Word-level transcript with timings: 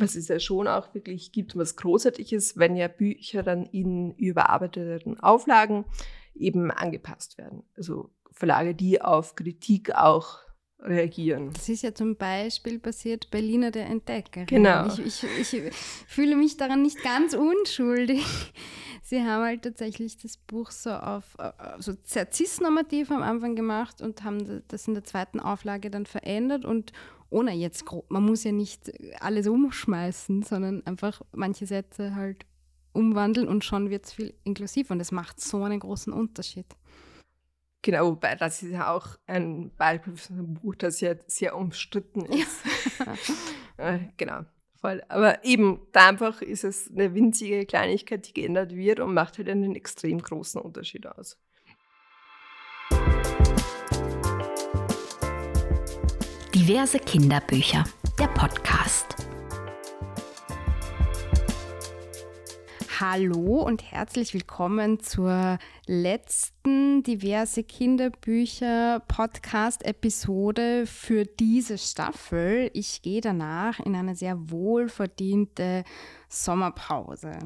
was 0.00 0.14
es 0.14 0.28
ja 0.28 0.38
schon 0.38 0.68
auch 0.68 0.94
wirklich 0.94 1.32
gibt, 1.32 1.56
was 1.56 1.76
großartig 1.76 2.32
ist, 2.32 2.56
wenn 2.56 2.76
ja 2.76 2.88
Bücher 2.88 3.42
dann 3.42 3.66
in 3.66 4.14
überarbeiteten 4.14 5.20
Auflagen 5.20 5.84
eben 6.34 6.70
angepasst 6.70 7.38
werden. 7.38 7.64
Also 7.76 8.10
Verlage, 8.30 8.74
die 8.74 9.02
auf 9.02 9.34
Kritik 9.34 9.94
auch 9.94 10.38
reagieren. 10.80 11.50
Das 11.54 11.68
ist 11.68 11.82
ja 11.82 11.92
zum 11.92 12.16
Beispiel 12.16 12.78
passiert 12.78 13.30
bei 13.30 13.40
Lina 13.40 13.70
der 13.70 13.86
Entdecker. 13.86 14.44
Genau. 14.44 14.86
Ich, 14.86 15.24
ich, 15.24 15.52
ich 15.52 15.74
fühle 16.06 16.36
mich 16.36 16.56
daran 16.56 16.82
nicht 16.82 17.02
ganz 17.02 17.34
unschuldig. 17.34 18.24
Sie 19.02 19.22
haben 19.22 19.42
halt 19.42 19.62
tatsächlich 19.62 20.18
das 20.18 20.36
Buch 20.36 20.70
so 20.70 20.90
auf 20.90 21.36
so 21.78 21.94
sehr 22.04 22.30
cis-normativ 22.30 23.10
am 23.10 23.22
Anfang 23.22 23.56
gemacht 23.56 24.00
und 24.02 24.22
haben 24.22 24.62
das 24.68 24.86
in 24.86 24.94
der 24.94 25.04
zweiten 25.04 25.40
Auflage 25.40 25.90
dann 25.90 26.06
verändert 26.06 26.64
und 26.64 26.92
ohne 27.30 27.52
jetzt, 27.52 27.84
man 28.08 28.24
muss 28.24 28.44
ja 28.44 28.52
nicht 28.52 28.90
alles 29.20 29.46
umschmeißen, 29.46 30.42
sondern 30.42 30.84
einfach 30.86 31.20
manche 31.32 31.66
Sätze 31.66 32.14
halt 32.14 32.46
umwandeln 32.92 33.48
und 33.48 33.64
schon 33.64 33.90
wird 33.90 34.06
es 34.06 34.12
viel 34.12 34.34
inklusiver 34.44 34.92
und 34.92 35.00
es 35.00 35.12
macht 35.12 35.40
so 35.40 35.62
einen 35.62 35.80
großen 35.80 36.12
Unterschied. 36.12 36.66
Genau, 37.82 38.10
wobei 38.10 38.34
das 38.34 38.62
ist 38.62 38.72
ja 38.72 38.92
auch 38.92 39.16
ein 39.26 39.70
Beispiel 39.76 40.16
für 40.16 40.32
ein 40.32 40.54
Buch, 40.54 40.74
das 40.74 41.00
ja 41.00 41.14
sehr 41.26 41.56
umstritten 41.56 42.24
ist. 42.24 42.60
Ja. 43.78 44.00
genau, 44.16 44.40
voll. 44.80 45.02
Aber 45.08 45.44
eben, 45.44 45.86
da 45.92 46.08
einfach 46.08 46.42
ist 46.42 46.64
es 46.64 46.90
eine 46.90 47.14
winzige 47.14 47.66
Kleinigkeit, 47.66 48.26
die 48.26 48.34
geändert 48.34 48.74
wird 48.74 48.98
und 48.98 49.14
macht 49.14 49.38
halt 49.38 49.48
einen 49.48 49.76
extrem 49.76 50.20
großen 50.20 50.60
Unterschied 50.60 51.06
aus. 51.06 51.38
Diverse 56.68 56.98
Kinderbücher, 56.98 57.82
der 58.18 58.26
Podcast. 58.26 59.27
Hallo 63.00 63.62
und 63.62 63.92
herzlich 63.92 64.34
willkommen 64.34 64.98
zur 64.98 65.58
letzten 65.86 67.04
diverse 67.04 67.62
Kinderbücher 67.62 69.04
Podcast 69.06 69.84
Episode 69.84 70.84
für 70.84 71.24
diese 71.24 71.78
Staffel. 71.78 72.72
Ich 72.74 73.00
gehe 73.02 73.20
danach 73.20 73.78
in 73.78 73.94
eine 73.94 74.16
sehr 74.16 74.50
wohlverdiente 74.50 75.84
Sommerpause. 76.28 77.38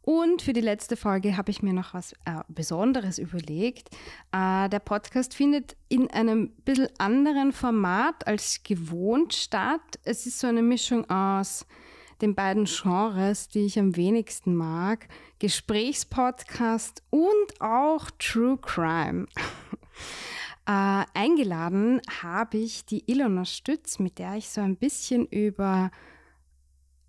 Und 0.00 0.40
für 0.40 0.54
die 0.54 0.62
letzte 0.62 0.96
Folge 0.96 1.36
habe 1.36 1.50
ich 1.50 1.62
mir 1.62 1.74
noch 1.74 1.92
was 1.92 2.14
äh, 2.24 2.40
Besonderes 2.48 3.18
überlegt. 3.18 3.90
Äh, 4.32 4.70
der 4.70 4.78
Podcast 4.78 5.34
findet 5.34 5.76
in 5.90 6.10
einem 6.12 6.48
bisschen 6.64 6.88
anderen 6.96 7.52
Format 7.52 8.26
als 8.26 8.62
gewohnt 8.62 9.34
statt. 9.34 9.82
Es 10.04 10.24
ist 10.24 10.40
so 10.40 10.46
eine 10.46 10.62
Mischung 10.62 11.10
aus 11.10 11.66
den 12.20 12.34
beiden 12.34 12.64
Genres, 12.64 13.48
die 13.48 13.66
ich 13.66 13.78
am 13.78 13.96
wenigsten 13.96 14.54
mag, 14.54 15.08
Gesprächspodcast 15.38 17.02
und 17.10 17.60
auch 17.60 18.10
True 18.18 18.58
Crime. 18.58 19.26
äh, 20.66 21.04
eingeladen 21.14 22.00
habe 22.22 22.58
ich 22.58 22.84
die 22.84 23.10
Ilona 23.10 23.44
Stütz, 23.44 23.98
mit 23.98 24.18
der 24.18 24.36
ich 24.36 24.48
so 24.48 24.60
ein 24.60 24.76
bisschen 24.76 25.26
über 25.26 25.90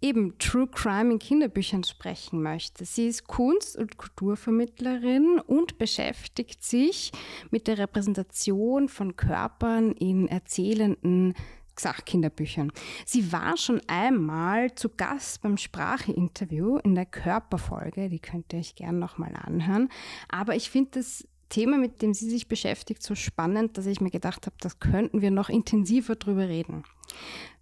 eben 0.02 0.38
True 0.38 0.68
Crime 0.68 1.14
in 1.14 1.20
Kinderbüchern 1.20 1.84
sprechen 1.84 2.42
möchte. 2.42 2.86
Sie 2.86 3.08
ist 3.08 3.28
Kunst- 3.28 3.76
und 3.76 3.98
Kulturvermittlerin 3.98 5.40
und 5.40 5.78
beschäftigt 5.78 6.64
sich 6.64 7.12
mit 7.50 7.68
der 7.68 7.80
Repräsentation 7.80 8.88
von 8.88 9.16
Körpern 9.16 9.94
in 9.94 10.28
erzählenden 10.28 11.34
Sachkinderbüchern. 11.80 12.72
Sie 13.06 13.32
war 13.32 13.58
schon 13.58 13.82
einmal 13.88 14.74
zu 14.76 14.90
Gast 14.90 15.42
beim 15.42 15.58
Spracheinterview 15.58 16.78
in 16.78 16.96
der 16.96 17.06
Körperfolge, 17.06 18.10
die 18.10 18.20
könnt 18.20 18.54
ihr 18.54 18.60
euch 18.60 18.76
gerne 18.76 18.98
nochmal 18.98 19.36
anhören. 19.36 19.90
Aber 20.30 20.56
ich 20.56 20.70
finde 20.70 20.92
das 20.96 21.28
Thema, 21.50 21.78
mit 21.78 22.02
dem 22.02 22.14
sie 22.14 22.30
sich 22.30 22.48
beschäftigt, 22.48 23.04
so 23.04 23.16
spannend, 23.16 23.78
dass 23.78 23.86
ich 23.86 24.02
mir 24.02 24.12
gedacht 24.12 24.46
habe, 24.46 24.56
das 24.60 24.80
könnten 24.80 25.22
wir 25.22 25.32
noch 25.32 25.50
intensiver 25.50 26.16
drüber 26.16 26.48
reden. 26.50 26.84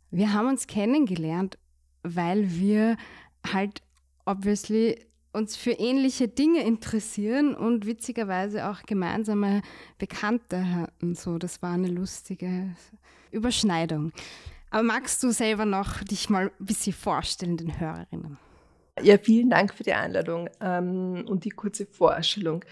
Wir 0.09 0.33
haben 0.33 0.47
uns 0.47 0.67
kennengelernt, 0.67 1.57
weil 2.03 2.51
wir 2.51 2.97
halt 3.51 3.81
obviously 4.25 5.05
uns 5.33 5.55
für 5.55 5.71
ähnliche 5.71 6.27
Dinge 6.27 6.63
interessieren 6.63 7.55
und 7.55 7.85
witzigerweise 7.85 8.69
auch 8.69 8.83
gemeinsame 8.83 9.61
Bekannte 9.97 10.69
hatten. 10.71 11.15
So, 11.15 11.39
das 11.39 11.61
war 11.61 11.73
eine 11.73 11.87
lustige 11.87 12.75
Überschneidung. 13.33 14.11
Aber 14.69 14.83
magst 14.83 15.21
du 15.23 15.31
selber 15.31 15.65
noch 15.65 16.03
dich 16.03 16.29
mal 16.29 16.51
ein 16.59 16.65
bisschen 16.65 16.93
vorstellen, 16.93 17.57
den 17.57 17.79
Hörerinnen? 17.79 18.37
Ja, 19.01 19.17
vielen 19.17 19.49
Dank 19.49 19.73
für 19.73 19.83
die 19.83 19.93
Einladung 19.93 20.49
ähm, 20.61 21.25
und 21.27 21.45
die 21.45 21.49
kurze 21.49 21.85
Vorstellung. 21.85 22.63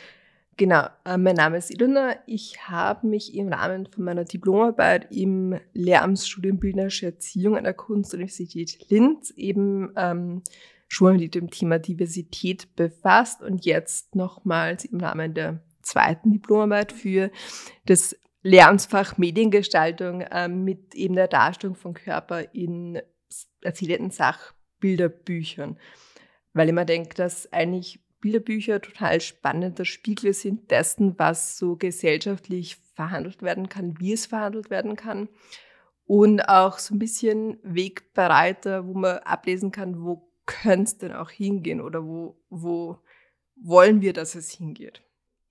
Genau, 0.58 0.86
äh, 1.06 1.18
mein 1.18 1.36
Name 1.36 1.58
ist 1.58 1.72
Ilona. 1.72 2.16
Ich 2.28 2.68
habe 2.68 3.08
mich 3.08 3.34
im 3.34 3.52
Rahmen 3.52 3.88
von 3.88 4.04
meiner 4.04 4.26
Diplomarbeit 4.26 5.08
im 5.12 5.60
Lehramtsstudium 5.74 6.60
Bildnerische 6.60 7.08
Erziehung 7.08 7.58
an 7.58 7.64
der 7.64 7.74
Kunstuniversität 7.74 8.90
Linz 8.90 9.32
eben 9.32 9.92
ähm, 9.96 10.44
schon 10.88 11.18
mit 11.18 11.34
dem 11.36 11.50
Thema 11.50 11.80
Diversität 11.80 12.76
befasst 12.76 13.42
und 13.42 13.66
jetzt 13.66 14.16
nochmals 14.16 14.86
im 14.86 15.00
Rahmen 15.00 15.34
der 15.34 15.64
zweiten 15.82 16.32
Diplomarbeit 16.32 16.92
für 16.92 17.32
das 17.86 18.16
Lehramtsfach 18.44 19.18
Mediengestaltung 19.18 20.22
äh, 20.22 20.48
mit 20.48 20.96
eben 20.96 21.16
der 21.16 21.28
Darstellung 21.28 21.76
von 21.76 21.94
Körper 21.94 22.54
in 22.54 23.02
erzählten 23.62 24.12
Sachbilderbüchern. 24.12 25.78
Weil 26.54 26.68
ich 26.68 26.72
immer 26.72 26.86
denke, 26.86 27.16
dass 27.16 27.52
eigentlich 27.54 28.00
Bilderbücher 28.20 28.82
total 28.82 29.20
spannender 29.22 29.86
Spiegel 29.86 30.34
sind 30.34 30.70
dessen, 30.70 31.18
was 31.18 31.58
so 31.58 31.76
gesellschaftlich 31.76 32.78
verhandelt 32.94 33.42
werden 33.42 33.70
kann, 33.70 34.00
wie 34.00 34.14
es 34.14 34.28
verhandelt 34.28 34.70
werden 34.70 34.96
kann. 34.96 35.28
Und 36.06 36.42
auch 36.42 36.78
so 36.78 36.96
ein 36.96 37.00
bisschen 37.00 37.58
Wegbereiter, 37.64 38.86
wo 38.86 38.94
man 38.94 39.20
ablesen 39.20 39.72
kann, 39.72 40.04
wo 40.04 40.30
könnte 40.46 40.84
es 40.84 40.98
denn 40.98 41.14
auch 41.14 41.30
hingehen 41.30 41.82
oder 41.82 42.04
wo, 42.06 42.40
wo 42.50 42.98
wollen 43.56 44.02
wir, 44.02 44.14
dass 44.14 44.36
es 44.36 44.52
hingeht. 44.52 45.02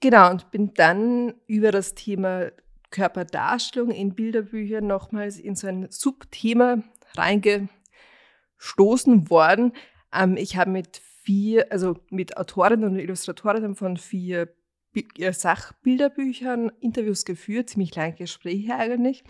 Genau, 0.01 0.31
und 0.31 0.51
bin 0.51 0.75
dann 0.75 1.35
über 1.47 1.73
das 1.73 1.95
Thema 1.95 2.51
Körperdarstellung 2.91 3.91
in 3.91 4.15
Bilderbüchern 4.15 4.87
nochmals 4.87 5.39
in 5.39 5.57
so 5.57 5.67
ein 5.67 5.87
Subthema 5.91 6.83
reingestoßen 7.15 9.31
worden. 9.31 9.73
Ähm, 10.13 10.37
ich 10.37 10.57
habe 10.57 10.71
mit 10.71 11.01
vier, 11.23 11.71
also 11.71 11.97
mit 12.11 12.37
Autorinnen 12.37 12.91
und 12.91 12.99
Illustratorinnen 12.99 13.77
von 13.77 13.97
vier 13.97 14.49
äh, 14.95 15.33
Sachbilderbüchern 15.33 16.73
Interviews 16.81 17.25
geführt, 17.25 17.71
ziemlich 17.71 17.95
lange 17.95 18.15
Gespräche 18.15 18.75
eigentlich. 18.75 19.25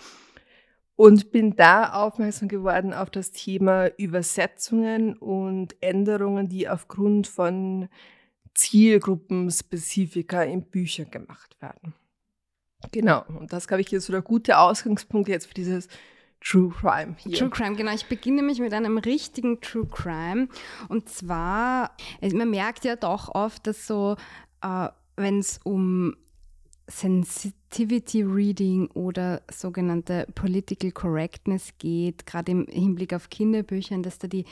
Und 0.97 1.32
bin 1.32 1.56
da 1.56 1.94
aufmerksam 1.94 2.49
geworden 2.49 2.93
auf 2.93 3.10
das 3.10 3.32
Thema 3.32 3.87
Übersetzungen 3.97 5.16
und 5.16 5.75
Änderungen, 5.82 6.49
die 6.49 6.69
aufgrund 6.69 7.26
von 7.26 7.88
Zielgruppenspezifika 8.54 10.43
in 10.43 10.65
Büchern 10.65 11.10
gemacht 11.10 11.56
werden. 11.62 11.94
Genau, 12.92 13.24
und 13.28 13.52
das, 13.52 13.68
glaube 13.68 13.82
ich, 13.82 13.92
ist 13.92 14.06
so 14.06 14.12
der 14.12 14.22
gute 14.22 14.58
Ausgangspunkt 14.58 15.28
jetzt 15.28 15.46
für 15.46 15.54
dieses 15.54 15.88
True 16.41 16.70
Crime 16.70 17.16
hier. 17.18 17.36
True 17.36 17.50
Crime, 17.50 17.76
genau. 17.76 17.92
Ich 17.92 18.06
beginne 18.06 18.36
nämlich 18.36 18.60
mit 18.60 18.72
einem 18.72 18.98
richtigen 18.98 19.60
True 19.60 19.86
Crime. 19.86 20.48
Und 20.88 21.08
zwar, 21.08 21.94
man 22.20 22.50
merkt 22.50 22.84
ja 22.84 22.96
doch 22.96 23.34
oft, 23.34 23.66
dass 23.66 23.86
so, 23.86 24.16
äh, 24.62 24.88
wenn 25.16 25.38
es 25.38 25.60
um 25.64 26.16
Sensitivity 26.90 28.22
Reading 28.22 28.88
oder 28.88 29.40
sogenannte 29.50 30.26
Political 30.34 30.90
Correctness 30.90 31.70
geht, 31.78 32.26
gerade 32.26 32.52
im 32.52 32.66
Hinblick 32.66 33.14
auf 33.14 33.30
Kinderbüchern, 33.30 34.02
dass 34.02 34.18
da 34.18 34.26
die 34.26 34.44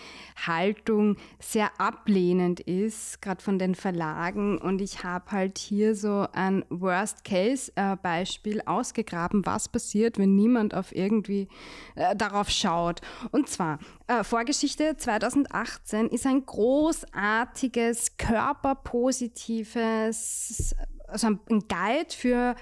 Haltung 0.47 1.17
sehr 1.41 1.79
ablehnend 1.81 2.61
ist, 2.61 3.21
gerade 3.21 3.43
von 3.43 3.59
den 3.59 3.75
Verlagen. 3.75 4.59
Und 4.59 4.81
ich 4.81 5.03
habe 5.03 5.33
halt 5.33 5.59
hier 5.59 5.97
so 5.97 6.29
ein 6.33 6.65
Worst-Case-Beispiel 6.71 8.63
ausgegraben, 8.67 9.45
was 9.45 9.69
passiert, 9.69 10.17
wenn 10.19 10.37
niemand 10.37 10.75
auf 10.75 10.95
irgendwie 10.95 11.49
äh, 11.97 12.15
darauf 12.15 12.51
schaut. 12.51 13.01
Und 13.33 13.49
zwar, 13.49 13.81
äh, 14.07 14.23
Vorgeschichte 14.23 14.97
2018 14.97 16.07
ist 16.09 16.27
ein 16.27 16.47
großartiges, 16.47 18.17
körperpositives 18.17 20.77
also 21.09 21.27
ein 21.29 21.65
Guide 21.69 22.11
für 22.11 22.55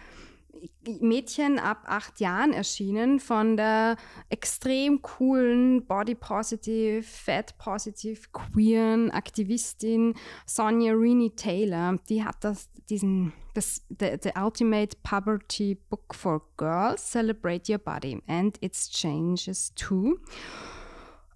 Mädchen 1.00 1.58
ab 1.58 1.82
acht 1.87 2.20
Jahren 2.20 2.52
erschienen 2.52 3.20
von 3.20 3.56
der 3.56 3.96
extrem 4.28 5.02
coolen 5.02 5.84
Body 5.87 6.14
Positive, 6.14 7.02
Fat 7.02 7.58
Positive, 7.58 8.20
queeren 8.32 9.10
Aktivistin 9.10 10.14
Sonja 10.46 10.93
Rini 10.93 11.31
Taylor. 11.34 11.96
Die 12.08 12.25
hat 12.25 12.37
das, 12.40 12.70
diesen, 12.88 13.32
das, 13.54 13.82
the, 13.88 14.16
the 14.22 14.32
Ultimate 14.37 14.96
Poverty 15.02 15.75
Book 15.75 16.14
for 16.14 16.43
Girls, 16.56 17.10
Celebrate 17.10 17.70
Your 17.70 17.78
Body 17.78 18.22
and 18.26 18.56
its 18.62 18.88
Changes 18.90 19.75
Too. 19.75 20.19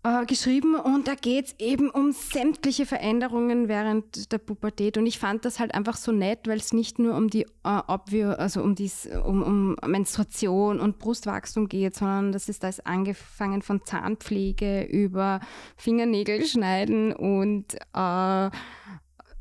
Äh, 0.02 0.24
geschrieben 0.24 0.76
und 0.76 1.08
da 1.08 1.14
geht 1.14 1.46
es 1.46 1.54
eben 1.58 1.90
um 1.90 2.12
sämtliche 2.12 2.86
Veränderungen 2.86 3.68
während 3.68 4.32
der 4.32 4.38
Pubertät. 4.38 4.96
Und 4.96 5.06
ich 5.06 5.18
fand 5.18 5.44
das 5.44 5.60
halt 5.60 5.74
einfach 5.74 5.96
so 5.96 6.10
nett, 6.10 6.48
weil 6.48 6.56
es 6.56 6.72
nicht 6.72 6.98
nur 6.98 7.14
um 7.16 7.28
die 7.28 7.42
äh, 7.64 7.80
obvio, 7.86 8.30
also 8.30 8.62
um, 8.62 8.74
dies, 8.74 9.06
um, 9.24 9.42
um 9.42 9.76
Menstruation 9.86 10.80
und 10.80 10.98
Brustwachstum 10.98 11.68
geht, 11.68 11.96
sondern 11.96 12.32
das 12.32 12.48
ist 12.48 12.64
ist 12.64 12.86
angefangen 12.86 13.62
von 13.62 13.84
Zahnpflege 13.84 14.84
über 14.84 15.40
Fingernägel 15.76 16.46
schneiden 16.46 17.12
und 17.12 17.74
äh, 17.74 18.50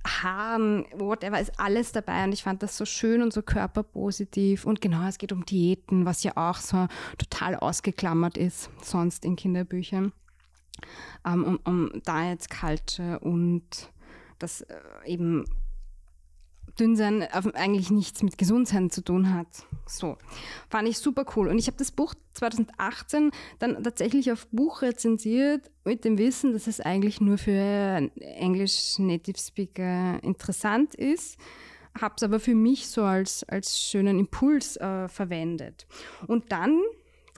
Haaren, 0.07 0.85
whatever, 0.95 1.39
ist 1.39 1.59
alles 1.59 1.91
dabei. 1.91 2.23
Und 2.23 2.33
ich 2.33 2.43
fand 2.43 2.63
das 2.63 2.75
so 2.75 2.85
schön 2.85 3.21
und 3.21 3.31
so 3.31 3.41
körperpositiv. 3.41 4.65
Und 4.65 4.81
genau, 4.81 5.07
es 5.07 5.17
geht 5.17 5.31
um 5.31 5.45
Diäten, 5.45 6.05
was 6.05 6.23
ja 6.23 6.35
auch 6.35 6.57
so 6.57 6.87
total 7.17 7.55
ausgeklammert 7.55 8.37
ist 8.37 8.69
sonst 8.81 9.23
in 9.25 9.35
Kinderbüchern 9.35 10.13
ähm, 11.25 11.43
um, 11.43 11.59
um 11.65 12.01
Diet 12.05 12.49
Culture 12.49 13.19
und 13.19 13.91
das 14.39 14.61
äh, 14.61 14.75
eben 15.05 15.45
Dünnsein 16.79 17.23
eigentlich 17.23 17.91
nichts 17.91 18.23
mit 18.23 18.37
Gesundsein 18.37 18.89
zu 18.89 19.03
tun 19.03 19.33
hat. 19.33 19.47
So, 19.85 20.17
fand 20.69 20.87
ich 20.87 20.97
super 20.97 21.25
cool. 21.35 21.49
Und 21.49 21.59
ich 21.59 21.67
habe 21.67 21.77
das 21.77 21.91
Buch 21.91 22.13
2018 22.33 23.31
dann 23.59 23.83
tatsächlich 23.83 24.31
auf 24.31 24.47
Buch 24.47 24.81
rezensiert 24.81 25.69
mit 25.83 26.05
dem 26.05 26.17
Wissen, 26.17 26.53
dass 26.53 26.67
es 26.67 26.79
eigentlich 26.79 27.21
nur 27.21 27.37
für 27.37 28.09
Englisch 28.19 28.97
Native 28.97 29.37
Speaker 29.37 30.23
interessant 30.23 30.95
ist. 30.95 31.37
Habe 31.99 32.15
es 32.17 32.23
aber 32.23 32.39
für 32.39 32.55
mich 32.55 32.87
so 32.87 33.03
als, 33.03 33.43
als 33.43 33.79
schönen 33.79 34.19
Impuls 34.19 34.77
äh, 34.77 35.09
verwendet. 35.09 35.87
Und 36.27 36.51
dann 36.51 36.79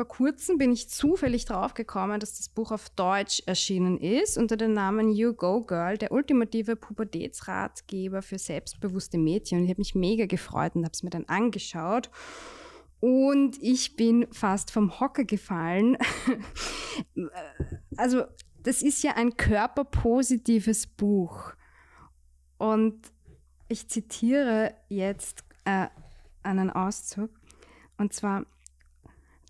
vor 0.01 0.07
kurzem 0.07 0.57
bin 0.57 0.71
ich 0.71 0.89
zufällig 0.89 1.45
drauf 1.45 1.75
gekommen, 1.75 2.19
dass 2.19 2.35
das 2.35 2.49
Buch 2.49 2.71
auf 2.71 2.89
Deutsch 2.89 3.43
erschienen 3.45 3.99
ist 3.99 4.35
unter 4.35 4.57
dem 4.57 4.73
Namen 4.73 5.11
You 5.11 5.35
Go 5.35 5.61
Girl, 5.61 5.95
der 5.95 6.11
ultimative 6.11 6.75
Pubertätsratgeber 6.75 8.23
für 8.23 8.39
selbstbewusste 8.39 9.19
Mädchen. 9.19 9.59
Und 9.59 9.65
ich 9.65 9.69
habe 9.69 9.81
mich 9.81 9.93
mega 9.93 10.25
gefreut 10.25 10.73
und 10.73 10.85
habe 10.85 10.93
es 10.93 11.03
mir 11.03 11.11
dann 11.11 11.25
angeschaut. 11.25 12.09
Und 12.99 13.61
ich 13.61 13.95
bin 13.95 14.25
fast 14.31 14.71
vom 14.71 14.99
Hocker 14.99 15.23
gefallen. 15.23 15.99
also, 17.95 18.23
das 18.63 18.81
ist 18.81 19.03
ja 19.03 19.17
ein 19.17 19.37
körperpositives 19.37 20.87
Buch. 20.87 21.53
Und 22.57 22.99
ich 23.67 23.87
zitiere 23.87 24.73
jetzt 24.89 25.43
äh, 25.65 25.89
einen 26.41 26.71
Auszug. 26.71 27.29
Und 27.99 28.13
zwar, 28.13 28.47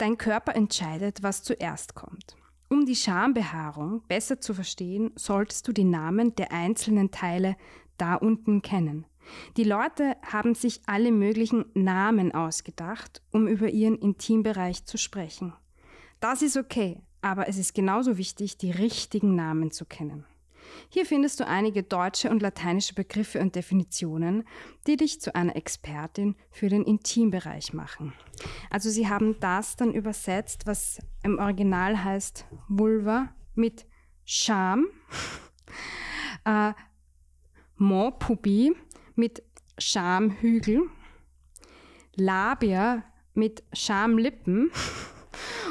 Dein 0.01 0.17
Körper 0.17 0.55
entscheidet, 0.55 1.21
was 1.21 1.43
zuerst 1.43 1.93
kommt. 1.93 2.35
Um 2.69 2.87
die 2.87 2.95
Schambehaarung 2.95 4.01
besser 4.07 4.41
zu 4.41 4.55
verstehen, 4.55 5.11
solltest 5.15 5.67
du 5.67 5.73
die 5.73 5.83
Namen 5.83 6.33
der 6.33 6.51
einzelnen 6.51 7.11
Teile 7.11 7.55
da 7.97 8.15
unten 8.15 8.63
kennen. 8.63 9.05
Die 9.57 9.63
Leute 9.63 10.17
haben 10.23 10.55
sich 10.55 10.81
alle 10.87 11.11
möglichen 11.11 11.65
Namen 11.75 12.33
ausgedacht, 12.33 13.21
um 13.31 13.47
über 13.47 13.69
ihren 13.69 13.95
Intimbereich 13.95 14.85
zu 14.85 14.97
sprechen. 14.97 15.53
Das 16.19 16.41
ist 16.41 16.57
okay, 16.57 16.99
aber 17.21 17.47
es 17.47 17.59
ist 17.59 17.75
genauso 17.75 18.17
wichtig, 18.17 18.57
die 18.57 18.71
richtigen 18.71 19.35
Namen 19.35 19.69
zu 19.69 19.85
kennen. 19.85 20.25
Hier 20.89 21.05
findest 21.05 21.39
du 21.39 21.47
einige 21.47 21.83
deutsche 21.83 22.29
und 22.29 22.41
lateinische 22.41 22.93
Begriffe 22.93 23.39
und 23.39 23.55
Definitionen, 23.55 24.43
die 24.87 24.97
dich 24.97 25.21
zu 25.21 25.35
einer 25.35 25.55
Expertin 25.55 26.35
für 26.51 26.69
den 26.69 26.83
Intimbereich 26.83 27.73
machen. 27.73 28.13
Also 28.69 28.89
sie 28.89 29.07
haben 29.07 29.39
das 29.39 29.75
dann 29.75 29.93
übersetzt, 29.93 30.67
was 30.67 30.99
im 31.23 31.39
Original 31.39 32.03
heißt 32.03 32.45
Vulva 32.67 33.33
mit 33.55 33.85
Scham, 34.25 34.87
äh, 36.45 36.73
Mont 37.75 38.19
Pubi 38.19 38.75
mit 39.15 39.43
Schamhügel, 39.77 40.83
Labia 42.15 43.03
mit 43.33 43.63
Schamlippen 43.73 44.71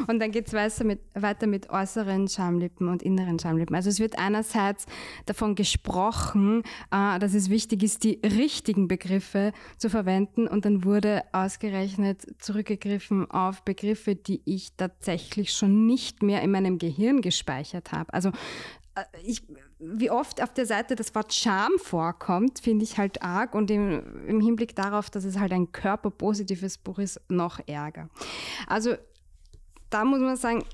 und 0.07 0.19
dann 0.21 0.31
geht 0.31 0.47
es 0.47 0.53
weiter 0.53 0.85
mit, 0.85 1.01
weiter 1.15 1.47
mit 1.47 1.71
äußeren 1.71 2.29
Schamlippen 2.29 2.89
und 2.89 3.03
inneren 3.03 3.39
Schamlippen. 3.39 3.75
Also 3.75 3.91
es 3.91 3.99
wird 3.99 4.19
einerseits 4.19 4.87
davon 5.27 5.55
gesprochen, 5.55 6.63
äh, 6.91 7.19
dass 7.19 7.35
es 7.35 7.51
wichtig 7.51 7.83
ist, 7.83 8.05
die 8.05 8.21
richtigen 8.25 8.89
Begriffe 8.89 9.53
zu 9.79 9.91
verwenden 9.91 10.47
und 10.47 10.65
dann 10.65 10.85
wurde 10.85 11.23
ausgerechnet 11.33 12.27
zurückgegriffen 12.39 13.31
auf 13.31 13.63
Begriffe, 13.65 14.15
die 14.15 14.43
ich 14.45 14.77
tatsächlich 14.77 15.53
schon 15.53 15.87
nicht 15.87 16.23
mehr 16.23 16.43
in 16.43 16.51
meinem 16.51 16.79
Gehirn 16.79 17.21
gespeichert 17.21 17.93
habe. 17.93 18.13
Also 18.13 18.31
äh, 18.95 19.05
ich, 19.25 19.43
wie 19.79 20.11
oft 20.11 20.43
auf 20.43 20.53
der 20.53 20.67
Seite 20.67 20.97
das 20.97 21.15
Wort 21.15 21.33
Scham 21.33 21.73
vorkommt, 21.79 22.61
finde 22.61 22.85
ich 22.85 22.99
halt 22.99 23.23
arg 23.23 23.55
und 23.55 23.71
im, 23.71 24.27
im, 24.27 24.41
Hinblick 24.41 24.75
darauf, 24.75 25.11
dass 25.11 25.25
es 25.25 25.39
halt 25.39 25.53
ein 25.53 25.73
körperpositives 25.73 26.79
Buch 26.79 26.99
ist, 26.99 27.21
noch 27.29 27.61
ärger. 27.67 28.09
Also 28.67 28.95
da 29.91 30.05
muss 30.05 30.21
man 30.21 30.37
sagen, 30.37 30.65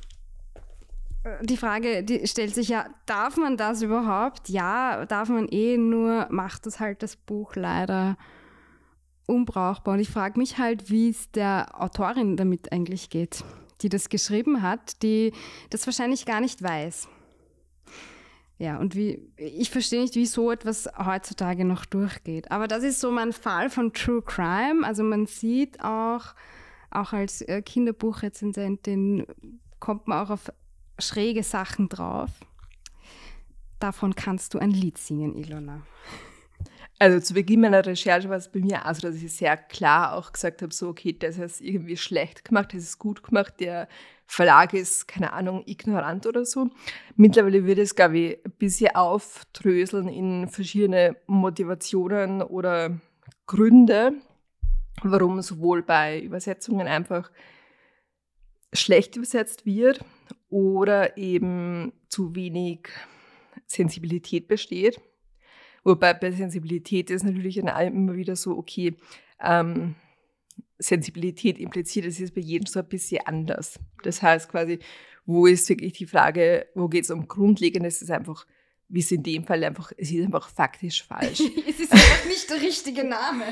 äh, 1.24 1.44
die 1.44 1.56
Frage 1.56 2.02
die 2.04 2.26
stellt 2.26 2.54
sich 2.54 2.68
ja, 2.68 2.86
darf 3.06 3.36
man 3.36 3.56
das 3.56 3.82
überhaupt? 3.82 4.48
Ja, 4.48 5.04
darf 5.06 5.28
man 5.28 5.48
eh, 5.48 5.76
nur 5.76 6.26
macht 6.30 6.66
das 6.66 6.80
halt 6.80 7.02
das 7.02 7.16
Buch 7.16 7.56
leider 7.56 8.16
unbrauchbar. 9.26 9.94
Und 9.94 10.00
ich 10.00 10.08
frage 10.08 10.38
mich 10.38 10.58
halt, 10.58 10.90
wie 10.90 11.10
es 11.10 11.30
der 11.32 11.68
Autorin 11.80 12.36
damit 12.36 12.72
eigentlich 12.72 13.10
geht, 13.10 13.44
die 13.82 13.88
das 13.88 14.08
geschrieben 14.08 14.62
hat, 14.62 15.02
die 15.02 15.32
das 15.70 15.86
wahrscheinlich 15.86 16.26
gar 16.26 16.40
nicht 16.40 16.62
weiß. 16.62 17.08
Ja, 18.58 18.78
und 18.78 18.94
wie, 18.94 19.20
ich 19.36 19.70
verstehe 19.70 20.00
nicht, 20.00 20.14
wie 20.14 20.24
so 20.24 20.50
etwas 20.50 20.88
heutzutage 20.96 21.66
noch 21.66 21.84
durchgeht. 21.84 22.50
Aber 22.50 22.68
das 22.68 22.84
ist 22.84 23.00
so 23.00 23.10
mein 23.10 23.34
Fall 23.34 23.68
von 23.68 23.92
True 23.92 24.22
Crime. 24.22 24.86
Also 24.86 25.02
man 25.02 25.26
sieht 25.26 25.82
auch, 25.82 26.34
auch 26.90 27.12
als 27.12 27.42
äh, 27.42 27.62
Kinderbuchrezensentin 27.62 29.26
kommt 29.80 30.08
man 30.08 30.24
auch 30.24 30.30
auf 30.30 30.52
schräge 30.98 31.42
Sachen 31.42 31.88
drauf. 31.88 32.30
Davon 33.78 34.14
kannst 34.14 34.54
du 34.54 34.58
ein 34.58 34.70
Lied 34.70 34.98
singen, 34.98 35.34
Ilona. 35.36 35.82
Also 36.98 37.20
zu 37.20 37.34
Beginn 37.34 37.60
meiner 37.60 37.84
Recherche 37.84 38.28
war 38.30 38.38
es 38.38 38.50
bei 38.50 38.60
mir 38.60 38.86
auch 38.86 38.94
so, 38.94 39.08
dass 39.08 39.16
ich 39.16 39.30
sehr 39.30 39.56
klar 39.56 40.14
auch 40.14 40.32
gesagt 40.32 40.62
habe, 40.62 40.72
so 40.72 40.88
okay, 40.88 41.12
das 41.12 41.36
ist 41.36 41.60
irgendwie 41.60 41.96
schlecht 41.96 42.44
gemacht, 42.44 42.72
das 42.72 42.82
ist 42.82 42.98
gut 42.98 43.22
gemacht, 43.22 43.54
der 43.60 43.86
Verlag 44.26 44.72
ist, 44.72 45.06
keine 45.06 45.32
Ahnung, 45.34 45.62
ignorant 45.66 46.26
oder 46.26 46.46
so. 46.46 46.70
Mittlerweile 47.14 47.66
wird 47.66 47.78
es, 47.78 47.94
glaube 47.94 48.18
ich, 48.18 48.44
ein 48.44 48.52
bisschen 48.52 48.96
aufdröseln 48.96 50.08
in 50.08 50.48
verschiedene 50.48 51.16
Motivationen 51.26 52.42
oder 52.42 52.98
Gründe, 53.46 54.14
warum 55.02 55.42
sowohl 55.42 55.82
bei 55.82 56.20
Übersetzungen 56.20 56.86
einfach 56.86 57.30
schlecht 58.72 59.16
übersetzt 59.16 59.66
wird 59.66 60.04
oder 60.48 61.16
eben 61.16 61.92
zu 62.08 62.34
wenig 62.34 62.88
Sensibilität 63.66 64.48
besteht. 64.48 65.00
Wobei 65.84 66.14
bei 66.14 66.30
Sensibilität 66.32 67.10
ist 67.10 67.22
natürlich 67.22 67.58
in 67.58 67.68
allem 67.68 67.94
immer 67.94 68.16
wieder 68.16 68.36
so, 68.36 68.56
okay, 68.56 68.96
ähm, 69.40 69.94
Sensibilität 70.78 71.58
impliziert, 71.58 72.06
es 72.06 72.20
ist 72.20 72.34
bei 72.34 72.40
jedem 72.40 72.66
so 72.66 72.80
ein 72.80 72.88
bisschen 72.88 73.24
anders. 73.24 73.78
Das 74.02 74.20
heißt 74.20 74.50
quasi, 74.50 74.78
wo 75.24 75.46
ist 75.46 75.68
wirklich 75.68 75.94
die 75.94 76.06
Frage, 76.06 76.66
wo 76.74 76.88
geht 76.88 77.04
es 77.04 77.10
um 77.10 77.28
Grundlegendes, 77.28 78.02
ist 78.02 78.10
einfach 78.10 78.46
wie 78.88 79.00
es 79.00 79.10
in 79.10 79.22
dem 79.22 79.44
Fall 79.44 79.64
einfach, 79.64 79.90
es 79.96 80.12
ist 80.12 80.24
einfach 80.24 80.48
faktisch 80.48 81.02
falsch. 81.02 81.40
es 81.68 81.80
ist 81.80 81.92
einfach 81.92 82.24
nicht 82.26 82.48
der 82.48 82.60
richtige 82.60 83.04
Name. 83.04 83.44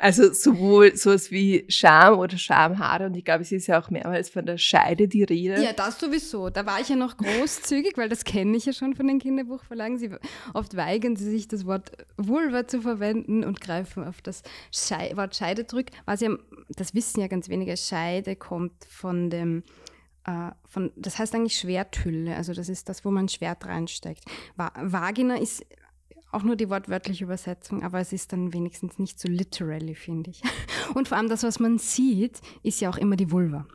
Also 0.00 0.32
sowohl 0.32 0.96
sowas 0.96 1.30
wie 1.30 1.64
Scham 1.68 2.18
oder 2.18 2.36
Schamhaare 2.36 3.06
und 3.06 3.16
ich 3.16 3.24
glaube, 3.24 3.42
es 3.42 3.52
ist 3.52 3.68
ja 3.68 3.80
auch 3.80 3.88
mehrmals 3.88 4.28
von 4.28 4.44
der 4.44 4.58
Scheide 4.58 5.08
die 5.08 5.24
Rede. 5.24 5.62
Ja, 5.62 5.72
das 5.72 5.98
sowieso. 5.98 6.50
Da 6.50 6.66
war 6.66 6.80
ich 6.80 6.90
ja 6.90 6.96
noch 6.96 7.16
großzügig, 7.16 7.96
weil 7.96 8.10
das 8.10 8.24
kenne 8.24 8.56
ich 8.56 8.66
ja 8.66 8.72
schon 8.72 8.94
von 8.94 9.06
den 9.06 9.18
Kinderbuchverlagen. 9.18 9.98
Sie, 9.98 10.10
oft 10.52 10.76
weigern 10.76 11.16
sie 11.16 11.30
sich, 11.30 11.48
das 11.48 11.64
Wort 11.64 11.92
Vulva 12.18 12.66
zu 12.66 12.82
verwenden 12.82 13.44
und 13.44 13.60
greifen 13.60 14.04
auf 14.04 14.20
das 14.20 14.42
Schei 14.70 15.12
Wort 15.16 15.34
Scheide 15.34 15.66
zurück. 15.66 15.86
Was 16.04 16.20
ja, 16.20 16.36
das 16.68 16.94
wissen 16.94 17.20
ja 17.20 17.28
ganz 17.28 17.48
wenige, 17.48 17.76
Scheide 17.76 18.36
kommt 18.36 18.84
von 18.88 19.30
dem 19.30 19.62
äh, 20.24 20.50
von, 20.68 20.92
das 20.96 21.18
heißt 21.18 21.34
eigentlich 21.34 21.56
Schwerthülle, 21.56 22.36
also 22.36 22.54
das 22.54 22.68
ist 22.68 22.88
das, 22.88 23.04
wo 23.04 23.10
man 23.10 23.28
Schwert 23.28 23.66
reinsteckt. 23.66 24.24
Va 24.56 24.72
Vagina 24.76 25.36
ist 25.36 25.64
auch 26.32 26.42
nur 26.42 26.56
die 26.56 26.70
wortwörtliche 26.70 27.24
Übersetzung, 27.24 27.82
aber 27.82 28.00
es 28.00 28.12
ist 28.12 28.32
dann 28.32 28.52
wenigstens 28.52 28.98
nicht 28.98 29.20
so 29.20 29.28
literally, 29.28 29.94
finde 29.94 30.30
ich. 30.30 30.42
Und 30.94 31.08
vor 31.08 31.18
allem 31.18 31.28
das, 31.28 31.42
was 31.42 31.60
man 31.60 31.78
sieht, 31.78 32.40
ist 32.62 32.80
ja 32.80 32.88
auch 32.88 32.96
immer 32.96 33.16
die 33.16 33.30
Vulva. 33.30 33.66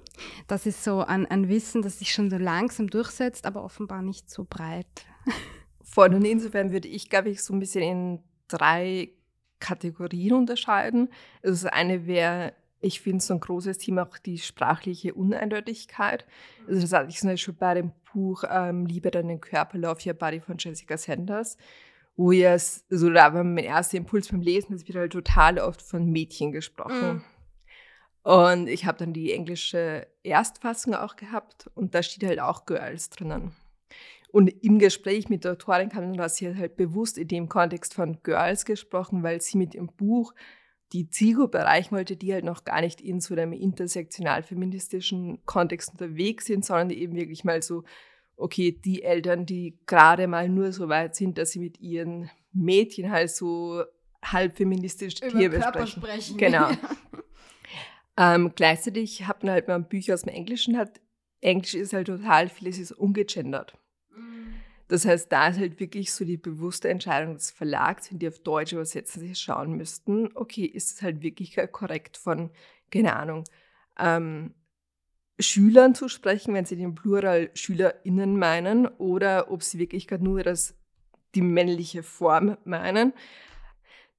Das 0.47 0.65
ist 0.65 0.83
so 0.83 1.01
ein, 1.01 1.27
ein 1.27 1.47
Wissen, 1.47 1.83
das 1.83 1.99
sich 1.99 2.11
schon 2.11 2.31
so 2.31 2.37
langsam 2.37 2.89
durchsetzt, 2.89 3.45
aber 3.45 3.63
offenbar 3.63 4.01
nicht 4.01 4.29
so 4.29 4.45
breit. 4.49 4.87
Von 5.83 6.15
und 6.15 6.25
insofern 6.25 6.71
würde 6.71 6.87
ich, 6.87 7.09
glaube 7.09 7.29
ich, 7.29 7.43
so 7.43 7.53
ein 7.53 7.59
bisschen 7.59 7.83
in 7.83 8.23
drei 8.47 9.11
Kategorien 9.59 10.33
unterscheiden. 10.33 11.09
Also 11.43 11.67
eine 11.69 12.07
wäre 12.07 12.53
ich 12.79 13.01
finde 13.01 13.23
so 13.23 13.33
ein 13.33 13.39
großes 13.39 13.77
Thema 13.79 14.03
auch 14.03 14.17
die 14.17 14.37
sprachliche 14.37 15.13
Uneindeutigkeit. 15.13 16.25
Also 16.67 16.81
das 16.81 16.93
hatte 16.93 17.09
ich 17.09 17.19
zum 17.19 17.29
Beispiel 17.29 17.53
bei 17.53 17.73
dem 17.73 17.91
Buch 18.13 18.43
ähm, 18.49 18.85
Liebe 18.85 19.11
deinen 19.11 19.41
Körper, 19.41 19.77
Love 19.77 20.01
Your 20.05 20.13
Body 20.13 20.39
von 20.39 20.57
Jessica 20.57 20.97
Sanders, 20.97 21.57
wo 22.15 22.31
ja, 22.31 22.51
also 22.51 23.09
da 23.09 23.33
war 23.33 23.43
mein 23.43 23.63
erster 23.63 23.97
Impuls 23.97 24.29
beim 24.29 24.41
Lesen, 24.41 24.75
es 24.75 24.87
wird 24.87 24.97
halt 24.97 25.13
total 25.13 25.59
oft 25.59 25.81
von 25.81 26.05
Mädchen 26.05 26.51
gesprochen. 26.51 27.13
Mhm. 27.13 27.23
Und 28.23 28.67
ich 28.67 28.85
habe 28.85 28.97
dann 28.97 29.13
die 29.13 29.31
englische 29.31 30.05
Erstfassung 30.21 30.93
auch 30.93 31.15
gehabt 31.15 31.69
und 31.75 31.95
da 31.95 32.03
steht 32.03 32.27
halt 32.27 32.41
auch 32.41 32.65
Girls 32.65 33.09
drinnen. 33.09 33.55
Und 34.29 34.49
im 34.63 34.79
Gespräch 34.79 35.29
mit 35.29 35.45
der 35.45 35.53
Autorin 35.53 35.89
kam 35.89 36.01
dann, 36.01 36.17
dass 36.17 36.35
sie 36.35 36.53
halt 36.53 36.75
bewusst 36.75 37.17
in 37.17 37.29
dem 37.29 37.47
Kontext 37.47 37.93
von 37.93 38.21
Girls 38.23 38.65
gesprochen, 38.65 39.23
weil 39.23 39.41
sie 39.41 39.57
mit 39.57 39.75
ihrem 39.75 39.87
Buch 39.87 40.33
die 40.93 41.09
Zielgruppe 41.09 41.57
erreichen 41.57 41.95
wollte, 41.95 42.15
die 42.15 42.33
halt 42.33 42.45
noch 42.45 42.63
gar 42.63 42.81
nicht 42.81 43.01
in 43.01 43.19
so 43.19 43.33
einem 43.33 43.53
intersektional-feministischen 43.53 45.45
Kontext 45.45 45.91
unterwegs 45.91 46.45
sind, 46.45 46.63
sondern 46.63 46.91
eben 46.91 47.15
wirklich 47.15 47.43
mal 47.43 47.61
so, 47.61 47.83
okay, 48.37 48.71
die 48.71 49.03
Eltern, 49.03 49.45
die 49.45 49.77
gerade 49.85 50.27
mal 50.27 50.47
nur 50.47 50.71
so 50.71 50.87
weit 50.87 51.15
sind, 51.15 51.37
dass 51.37 51.51
sie 51.51 51.59
mit 51.59 51.79
ihren 51.79 52.29
Mädchen 52.53 53.11
halt 53.11 53.31
so 53.31 53.83
halb 54.23 54.57
feministisch 54.57 55.15
Tier 55.15 55.49
besprechen. 55.49 56.01
sprechen. 56.01 56.37
Genau. 56.37 56.69
ähm, 58.17 58.53
gleichzeitig 58.55 59.27
hat 59.27 59.43
man 59.43 59.53
halt 59.53 59.67
mal 59.67 59.79
Bücher 59.79 60.13
aus 60.13 60.21
dem 60.21 60.33
Englischen, 60.33 60.77
hat 60.77 61.01
Englisch 61.41 61.75
ist 61.75 61.93
halt 61.93 62.07
total 62.07 62.49
vieles 62.49 62.79
ist 62.79 62.91
ungegendert. 62.91 63.77
Das 64.87 65.05
heißt, 65.05 65.31
da 65.31 65.49
ist 65.49 65.59
halt 65.59 65.79
wirklich 65.79 66.13
so 66.13 66.23
die 66.23 66.37
bewusste 66.37 66.89
Entscheidung 66.89 67.33
des 67.33 67.51
Verlags, 67.51 68.11
wenn 68.11 68.19
die 68.19 68.27
auf 68.27 68.39
Deutsch 68.39 68.71
übersetzen, 68.71 69.19
sich 69.21 69.37
schauen 69.37 69.73
müssten, 69.73 70.29
okay, 70.35 70.65
ist 70.65 70.95
es 70.95 71.01
halt 71.01 71.21
wirklich 71.21 71.57
korrekt 71.71 72.15
von, 72.17 72.51
keine 72.89 73.15
Ahnung, 73.15 73.43
ähm, 73.99 74.53
Schülern 75.39 75.93
zu 75.93 76.07
sprechen, 76.07 76.53
wenn 76.53 76.65
sie 76.65 76.77
den 76.77 76.95
Plural 76.95 77.51
SchülerInnen 77.53 78.39
meinen, 78.39 78.87
oder 78.87 79.51
ob 79.51 79.61
sie 79.61 79.77
wirklich 79.77 80.07
gerade 80.07 80.23
nur 80.23 80.41
das, 80.41 80.75
die 81.35 81.41
männliche 81.41 82.01
Form 82.01 82.57
meinen. 82.63 83.13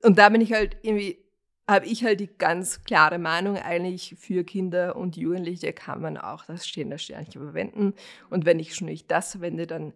Und 0.03 0.19
da 0.19 0.29
bin 0.29 0.41
ich 0.41 0.53
halt 0.53 0.77
irgendwie, 0.83 1.19
habe 1.67 1.87
ich 1.87 2.05
halt 2.05 2.21
die 2.21 2.31
ganz 2.39 2.85
klare 2.85 3.19
Meinung, 3.19 3.57
eigentlich 3.57 4.15
für 4.19 4.45
Kinder 4.45 4.97
und 4.97 5.17
Jugendliche 5.17 5.73
kann 5.73 6.01
man 6.01 6.17
auch 6.17 6.45
das 6.45 6.69
stehende 6.69 6.99
Sternchen 6.99 7.43
verwenden. 7.43 7.95
Und 8.31 8.45
wenn 8.47 8.61
ich 8.61 8.75
schon 8.75 8.87
nicht 8.87 9.11
das 9.11 9.33
verwende, 9.33 9.67
dann 9.67 9.93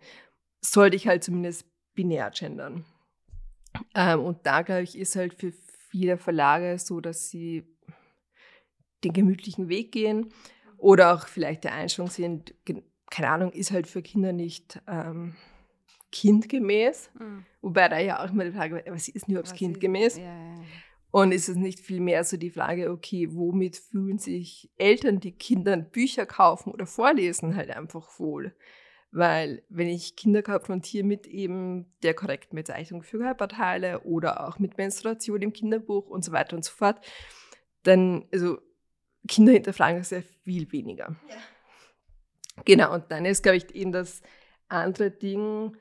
sollte 0.64 0.97
ich 0.97 1.07
halt 1.07 1.25
zumindest 1.25 1.66
binär 1.95 2.31
gendern. 2.31 2.85
Ähm, 3.95 4.21
und 4.21 4.47
da, 4.47 4.62
glaube 4.62 4.83
ich, 4.83 4.97
ist 4.97 5.16
halt 5.16 5.35
für 5.35 5.52
viele 5.90 6.16
Verlage 6.16 6.78
so, 6.78 7.00
dass 7.00 7.28
sie 7.28 7.66
den 9.04 9.12
gemütlichen 9.12 9.69
Weg 9.69 9.92
gehen 9.92 10.33
oder 10.78 11.14
auch 11.14 11.26
vielleicht 11.26 11.64
der 11.64 11.75
Einstellung 11.75 12.11
sind, 12.11 12.54
keine 13.11 13.28
Ahnung, 13.28 13.52
ist 13.52 13.73
halt 13.73 13.87
für 13.87 14.02
Kinder 14.02 14.33
nicht 14.33 14.81
ähm, 14.87 15.35
kindgemäß. 16.12 17.11
Mhm. 17.19 17.45
Wobei 17.61 17.88
da 17.88 17.99
ja 17.99 18.25
auch 18.25 18.31
immer 18.31 18.45
die 18.45 18.52
Frage, 18.52 18.83
was 18.87 19.09
ist 19.09 19.28
überhaupt 19.28 19.54
kindgemäß? 19.54 20.19
Ja, 20.19 20.25
ja. 20.25 20.62
Und 21.11 21.33
ist 21.33 21.49
es 21.50 21.57
nicht 21.57 21.81
vielmehr 21.81 22.25
so 22.25 22.38
die 22.38 22.50
Frage, 22.50 22.90
okay, 22.90 23.28
womit 23.31 23.76
fühlen 23.76 24.19
sich 24.19 24.71
Eltern, 24.78 25.21
die 25.21 25.37
Kindern 25.37 25.90
Bücher 25.90 26.25
kaufen 26.25 26.73
oder 26.73 26.87
vorlesen, 26.87 27.54
halt 27.54 27.71
einfach 27.71 28.19
wohl? 28.19 28.54
Weil 29.12 29.62
wenn 29.69 29.88
ich 29.88 30.16
Kinder 30.16 30.42
konfrontiere 30.42 31.04
mit 31.04 31.26
eben 31.26 31.87
der 32.02 32.14
korrekten 32.14 32.57
Bezeichnung 32.57 33.02
für 33.02 33.19
Körperteile 33.19 34.00
oder 34.00 34.49
auch 34.49 34.59
mit 34.59 34.78
Menstruation 34.78 35.42
im 35.42 35.52
Kinderbuch 35.52 36.09
und 36.09 36.25
so 36.25 36.33
weiter 36.33 36.57
und 36.57 36.64
so 36.64 36.73
fort, 36.73 36.99
dann, 37.83 38.26
also 38.33 38.59
Kinder 39.28 39.52
hinterfragen 39.52 39.99
das 39.99 40.09
sehr 40.09 40.23
viel 40.23 40.71
weniger. 40.73 41.14
Ja. 41.28 41.37
Genau, 42.64 42.95
und 42.95 43.04
dann 43.11 43.26
ist, 43.26 43.42
glaube 43.42 43.59
ich, 43.59 43.75
eben 43.75 43.92
das 43.92 44.23
andere 44.69 45.11
Ding, 45.11 45.76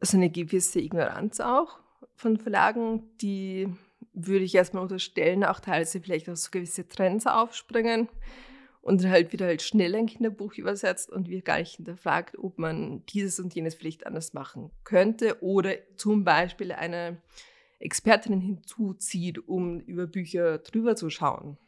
so 0.00 0.18
eine 0.18 0.30
gewisse 0.30 0.80
Ignoranz 0.80 1.40
auch 1.40 1.78
von 2.14 2.36
Verlagen, 2.36 3.16
die 3.18 3.68
würde 4.12 4.44
ich 4.44 4.54
erstmal 4.54 4.82
unterstellen, 4.82 5.44
auch 5.44 5.60
teilweise 5.60 6.00
vielleicht 6.00 6.28
auch 6.28 6.36
so 6.36 6.50
gewisse 6.50 6.86
Trends 6.86 7.26
aufspringen 7.26 8.08
und 8.82 9.06
halt 9.06 9.32
wieder 9.32 9.46
halt 9.46 9.62
schnell 9.62 9.94
ein 9.94 10.06
Kinderbuch 10.06 10.54
übersetzt 10.54 11.10
und 11.10 11.28
wird 11.28 11.44
gar 11.44 11.58
nicht 11.58 11.76
hinterfragt, 11.76 12.38
ob 12.38 12.58
man 12.58 13.04
dieses 13.06 13.38
und 13.38 13.54
jenes 13.54 13.74
vielleicht 13.74 14.06
anders 14.06 14.32
machen 14.32 14.70
könnte 14.84 15.42
oder 15.42 15.74
zum 15.96 16.24
Beispiel 16.24 16.72
eine 16.72 17.20
Expertin 17.78 18.40
hinzuzieht, 18.40 19.48
um 19.48 19.80
über 19.80 20.06
Bücher 20.06 20.58
drüber 20.58 20.96
zu 20.96 21.10
schauen. 21.10 21.58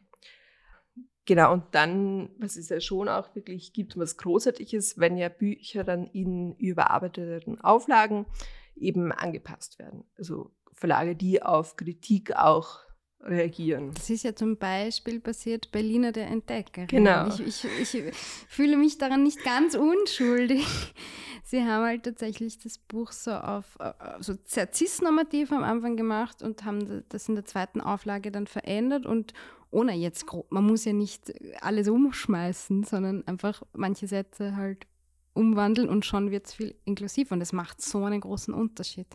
Genau, 1.25 1.52
und 1.52 1.64
dann, 1.73 2.31
was 2.38 2.57
es 2.57 2.69
ja 2.69 2.81
schon 2.81 3.09
auch 3.09 3.35
wirklich 3.37 3.73
gibt, 3.73 3.97
was 3.97 4.16
Großartiges, 4.16 4.99
wenn 4.99 5.16
ja 5.16 5.28
Bücher 5.28 5.85
dann 5.85 6.07
in 6.09 6.57
überarbeiteten 6.57 7.61
Auflagen 7.61 8.26
eben 8.75 9.12
angepasst 9.12 9.78
werden. 9.78 10.04
Also 10.16 10.50
Verlage, 10.73 11.14
die 11.14 11.42
auf 11.42 11.76
Kritik 11.76 12.35
auch 12.35 12.81
reagieren. 13.22 13.92
Das 13.94 14.10
ist 14.10 14.24
ja 14.24 14.34
zum 14.34 14.56
Beispiel 14.56 15.20
passiert 15.20 15.70
bei 15.72 15.80
Lina 15.80 16.12
der 16.12 16.28
Entdeckerin. 16.28 16.88
Genau. 16.88 17.28
Ich, 17.28 17.64
ich, 17.64 17.94
ich 17.94 18.14
fühle 18.48 18.76
mich 18.76 18.98
daran 18.98 19.22
nicht 19.22 19.42
ganz 19.44 19.74
unschuldig. 19.74 20.66
Sie 21.44 21.60
haben 21.60 21.84
halt 21.84 22.04
tatsächlich 22.04 22.58
das 22.58 22.78
Buch 22.78 23.12
so 23.12 23.32
auf 23.32 23.78
so 24.20 24.34
sehr 24.44 24.72
cis-normativ 24.72 25.52
am 25.52 25.64
Anfang 25.64 25.96
gemacht 25.96 26.42
und 26.42 26.64
haben 26.64 27.04
das 27.08 27.28
in 27.28 27.34
der 27.34 27.44
zweiten 27.44 27.80
Auflage 27.80 28.30
dann 28.30 28.46
verändert 28.46 29.06
und 29.06 29.34
ohne 29.70 29.94
jetzt 29.94 30.26
grob, 30.26 30.50
man 30.52 30.64
muss 30.64 30.84
ja 30.84 30.92
nicht 30.92 31.32
alles 31.62 31.88
umschmeißen, 31.88 32.84
sondern 32.84 33.26
einfach 33.26 33.62
manche 33.72 34.06
Sätze 34.06 34.56
halt 34.56 34.86
umwandeln 35.34 35.88
und 35.88 36.04
schon 36.04 36.30
wird 36.30 36.46
es 36.46 36.54
viel 36.54 36.74
inklusiv 36.84 37.32
und 37.32 37.40
es 37.40 37.52
macht 37.52 37.80
so 37.80 38.04
einen 38.04 38.20
großen 38.20 38.52
Unterschied. 38.52 39.06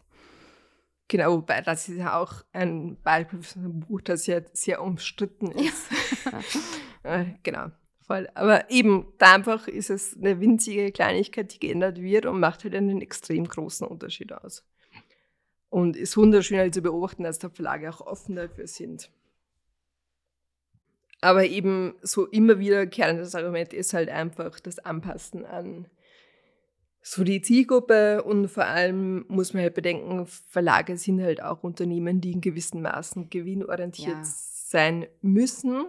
Genau, 1.10 1.38
wobei 1.38 1.62
das 1.62 1.88
ist 1.88 1.98
ja 1.98 2.20
auch 2.20 2.44
ein 2.52 2.98
Beispiel 3.02 3.42
für 3.42 3.60
ein 3.60 3.80
Buch, 3.80 4.02
das 4.02 4.28
ja 4.28 4.42
sehr 4.52 4.82
umstritten 4.82 5.52
ist. 5.52 5.88
Ja. 7.04 7.26
genau, 7.44 7.68
voll. 8.06 8.28
Aber 8.34 8.70
eben, 8.70 9.14
da 9.18 9.36
einfach 9.36 9.70
ist 9.70 9.90
es 9.90 10.18
eine 10.18 10.42
winzige 10.42 10.92
Kleinigkeit, 10.92 11.54
die 11.54 11.60
geändert 11.60 12.02
wird 12.02 12.26
und 12.26 12.42
macht 12.42 12.66
halt 12.66 12.76
einen 12.76 13.02
extrem 13.02 13.48
großen 13.48 13.88
Unterschied 13.88 14.34
aus. 14.34 14.66
Und 15.70 15.96
ist 15.96 16.18
wunderschön 16.18 16.60
halt 16.60 16.74
zu 16.74 16.82
beobachten, 16.82 17.24
dass 17.24 17.40
der 17.40 17.52
Verlage 17.52 17.90
auch 17.90 18.02
offen 18.02 18.36
dafür 18.36 18.68
sind. 18.68 19.10
Aber 21.22 21.46
eben 21.46 21.96
so 22.02 22.26
immer 22.26 22.60
wiederkehrendes 22.60 23.34
Argument 23.34 23.74
ist 23.74 23.94
halt 23.94 24.10
einfach 24.10 24.60
das 24.60 24.80
Anpassen 24.80 25.46
an 25.46 25.88
so 27.10 27.24
die 27.24 27.42
Zielgruppe 27.42 28.22
und 28.24 28.50
vor 28.50 28.66
allem 28.66 29.24
muss 29.30 29.54
man 29.54 29.64
halt 29.64 29.76
bedenken, 29.76 30.28
Verlage 30.28 30.98
sind 30.98 31.22
halt 31.22 31.42
auch 31.42 31.64
Unternehmen, 31.64 32.20
die 32.20 32.34
in 32.34 32.42
gewissen 32.42 32.82
Maßen 32.82 33.30
gewinnorientiert 33.30 34.10
ja. 34.10 34.24
sein 34.24 35.08
müssen. 35.22 35.86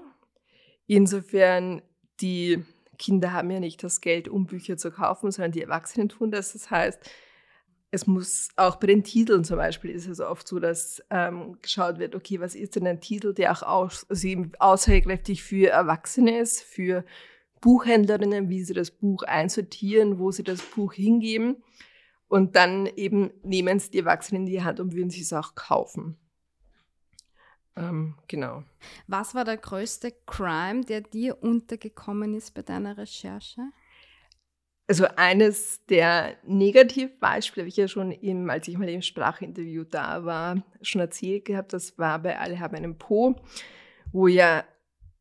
Insofern, 0.87 1.82
die 2.20 2.62
Kinder 2.98 3.32
haben 3.32 3.50
ja 3.50 3.58
nicht 3.58 3.82
das 3.82 4.00
Geld, 4.00 4.28
um 4.28 4.46
Bücher 4.46 4.76
zu 4.76 4.92
kaufen, 4.92 5.32
sondern 5.32 5.50
die 5.50 5.62
Erwachsenen 5.62 6.08
tun 6.08 6.30
das. 6.30 6.52
Das 6.52 6.70
heißt, 6.70 7.00
es 7.90 8.06
muss 8.06 8.50
auch 8.54 8.76
bei 8.76 8.87
den 8.87 9.02
Titeln 9.02 9.42
zum 9.42 9.56
Beispiel 9.56 9.90
ist 9.90 10.06
es 10.06 10.20
oft 10.20 10.46
so, 10.46 10.60
dass 10.60 11.02
ähm, 11.10 11.58
geschaut 11.62 11.98
wird, 11.98 12.14
okay, 12.14 12.38
was 12.38 12.54
ist 12.54 12.76
denn 12.76 12.87
ein 12.87 13.00
Titel, 13.00 13.34
der 13.34 13.50
auch 13.50 13.62
aus, 13.62 14.06
also 14.08 14.28
aussagekräftig 14.60 15.42
für 15.42 15.70
Erwachsene 15.70 16.38
ist, 16.38 16.62
für 16.62 17.04
Buchhändlerinnen, 17.61 18.49
wie 18.49 18.62
sie 18.62 18.75
das 18.75 18.91
Buch 18.91 19.23
einsortieren, 19.23 20.19
wo 20.19 20.31
sie 20.31 20.45
das 20.45 20.62
Buch 20.62 20.93
hingeben. 20.93 21.62
Und 22.29 22.57
dann 22.57 22.87
eben 22.87 23.31
nehmen 23.43 23.79
sie 23.79 23.91
die 23.91 23.99
Erwachsenen 24.00 24.43
in 24.43 24.53
die 24.53 24.62
Hand 24.62 24.81
und 24.81 24.95
würden 24.95 25.11
sie 25.11 25.23
es 25.23 25.33
auch 25.33 25.55
kaufen. 25.55 26.19
Ähm, 27.77 28.15
genau. 28.27 28.65
Was 29.07 29.35
war 29.35 29.45
der 29.45 29.57
größte 29.57 30.12
Crime, 30.27 30.85
der 30.85 31.00
dir 31.00 31.43
untergekommen 31.43 32.35
ist 32.35 32.55
bei 32.55 32.62
deiner 32.62 32.99
Recherche? 32.99 33.62
Also 34.87 35.07
eines 35.17 35.85
der 35.87 36.38
Negativbeispiele 36.45 37.62
habe 37.62 37.69
ich 37.69 37.77
ja 37.77 37.88
schon, 37.88 38.11
im, 38.11 38.49
als 38.49 38.69
ich 38.69 38.79
mal 38.79 38.88
im 38.88 39.03
Sprachinterview 39.03 39.85
da 39.85 40.25
war, 40.25 40.62
schon 40.81 41.03
erzählt 41.03 41.45
gehabt. 41.45 41.73
Das 41.73 41.99
war 41.99 42.19
bei 42.19 42.38
Alle 42.38 42.59
haben 42.59 42.75
einen 42.75 42.97
Po, 42.97 43.37
wo 44.12 44.29
ja 44.29 44.65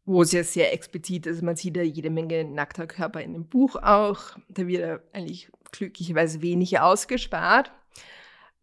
wo 0.08 0.22
es 0.22 0.32
ja 0.32 0.44
sehr 0.44 0.74
explizit 0.74 1.28
ist. 1.28 1.44
Man 1.44 1.58
sieht 1.58 1.76
ja 1.76 1.84
jede 1.84 2.10
Menge 2.10 2.46
nackter 2.46 2.88
Körper 2.88 3.22
in 3.22 3.34
dem 3.34 3.46
Buch 3.46 3.76
auch. 3.76 4.38
Da 4.48 4.66
wird 4.66 4.82
ja 4.82 5.00
eigentlich 5.12 5.52
glücklicherweise 5.72 6.42
wenig 6.42 6.80
ausgespart. 6.80 7.74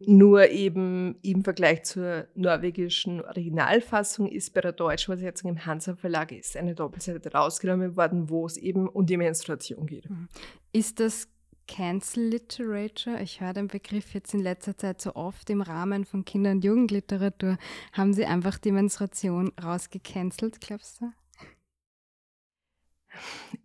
Nur 0.01 0.49
eben 0.49 1.17
im 1.23 1.45
Vergleich 1.45 1.85
zur 1.85 2.27
norwegischen 2.35 3.23
Originalfassung 3.23 4.27
ist 4.27 4.55
bei 4.55 4.63
der 4.63 4.73
deutschen 4.73 5.13
Übersetzung 5.13 5.51
im 5.51 5.67
Hansa 5.67 5.95
Verlag 5.95 6.33
ist 6.33 6.57
eine 6.57 6.75
Doppelseite 6.75 7.31
rausgenommen 7.31 7.97
worden, 7.97 8.31
wo 8.31 8.47
es 8.47 8.57
eben 8.57 8.89
um 8.89 9.07
die 9.07 9.19
Menstruation 9.19 9.87
geht. 9.87 10.09
Mhm. 10.09 10.29
Ist 10.73 10.99
das 10.99 11.29
Cancel 11.69 12.25
Literature? 12.25 13.21
Ich 13.23 13.41
höre 13.41 13.53
den 13.53 13.69
Begriff 13.69 14.15
jetzt 14.15 14.33
in 14.35 14.41
letzter 14.41 14.77
Zeit 14.77 15.01
so 15.01 15.15
oft 15.15 15.49
im 15.51 15.61
Rahmen 15.61 16.07
von 16.07 16.25
Kinder- 16.25 16.51
und 16.53 16.65
Jugendliteratur. 16.65 17.59
Haben 17.93 18.15
Sie 18.15 18.25
einfach 18.25 18.59
die 18.59 18.73
Menstruation 18.73 19.53
rausgecancelt, 19.63 20.61
glaubst 20.61 21.03
du? 21.03 21.13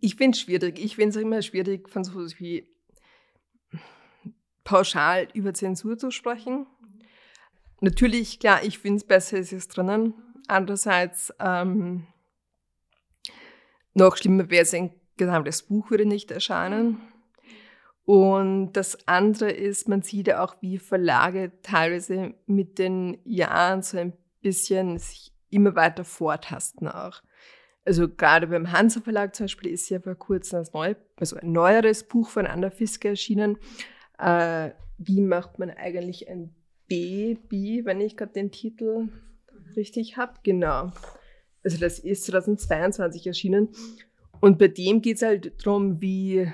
Ich 0.00 0.16
finde 0.16 0.36
es 0.36 0.40
schwierig. 0.40 0.78
Ich 0.78 0.96
finde 0.96 1.10
es 1.10 1.16
immer 1.16 1.42
schwierig, 1.42 1.88
von 1.88 2.04
so 2.04 2.12
etwas 2.12 2.40
wie 2.40 2.68
pauschal 4.64 5.28
über 5.34 5.54
Zensur 5.54 5.98
zu 5.98 6.10
sprechen. 6.10 6.66
Natürlich, 7.80 8.38
klar, 8.38 8.62
ich 8.62 8.78
finde 8.78 8.98
es 8.98 9.04
besser, 9.04 9.38
es 9.38 9.52
ist 9.52 9.76
drinnen. 9.76 10.14
Andererseits, 10.48 11.32
ähm, 11.40 12.06
noch 13.94 14.16
schlimmer 14.16 14.50
wäre 14.50 14.62
es, 14.62 14.74
ein 14.74 14.94
gesamtes 15.16 15.62
Buch 15.62 15.90
würde 15.90 16.06
nicht 16.06 16.30
erscheinen. 16.30 17.00
Und 18.04 18.72
das 18.72 19.06
andere 19.06 19.50
ist, 19.50 19.88
man 19.88 20.02
sieht 20.02 20.26
ja 20.26 20.42
auch, 20.42 20.56
wie 20.60 20.78
Verlage 20.78 21.52
teilweise 21.62 22.34
mit 22.46 22.78
den 22.78 23.18
Jahren 23.24 23.82
so 23.82 23.98
ein 23.98 24.12
bisschen 24.40 24.98
sich 24.98 25.32
immer 25.50 25.76
weiter 25.76 26.04
vortasten 26.04 26.88
auch. 26.88 27.22
Also 27.90 28.08
gerade 28.08 28.46
beim 28.46 28.70
Hansa 28.70 29.00
Verlag 29.00 29.34
zum 29.34 29.46
Beispiel 29.46 29.72
ist 29.72 29.88
ja 29.88 29.98
vor 29.98 30.14
kurzem 30.14 30.64
neue, 30.72 30.94
also 31.16 31.34
ein 31.34 31.50
neueres 31.50 32.04
Buch 32.04 32.30
von 32.30 32.46
Anna 32.46 32.70
Fiske 32.70 33.08
erschienen. 33.08 33.58
Äh, 34.16 34.70
wie 34.98 35.20
macht 35.20 35.58
man 35.58 35.70
eigentlich 35.70 36.28
ein 36.28 36.54
Baby, 36.86 37.82
wenn 37.84 38.00
ich 38.00 38.16
gerade 38.16 38.32
den 38.32 38.52
Titel 38.52 39.08
richtig 39.74 40.16
habe? 40.16 40.34
Genau. 40.44 40.92
Also 41.64 41.78
das 41.78 41.98
ist 41.98 42.26
2022 42.26 43.26
erschienen. 43.26 43.70
Und 44.40 44.60
bei 44.60 44.68
dem 44.68 45.02
geht 45.02 45.16
es 45.16 45.22
halt 45.22 45.66
darum, 45.66 46.00
wie 46.00 46.48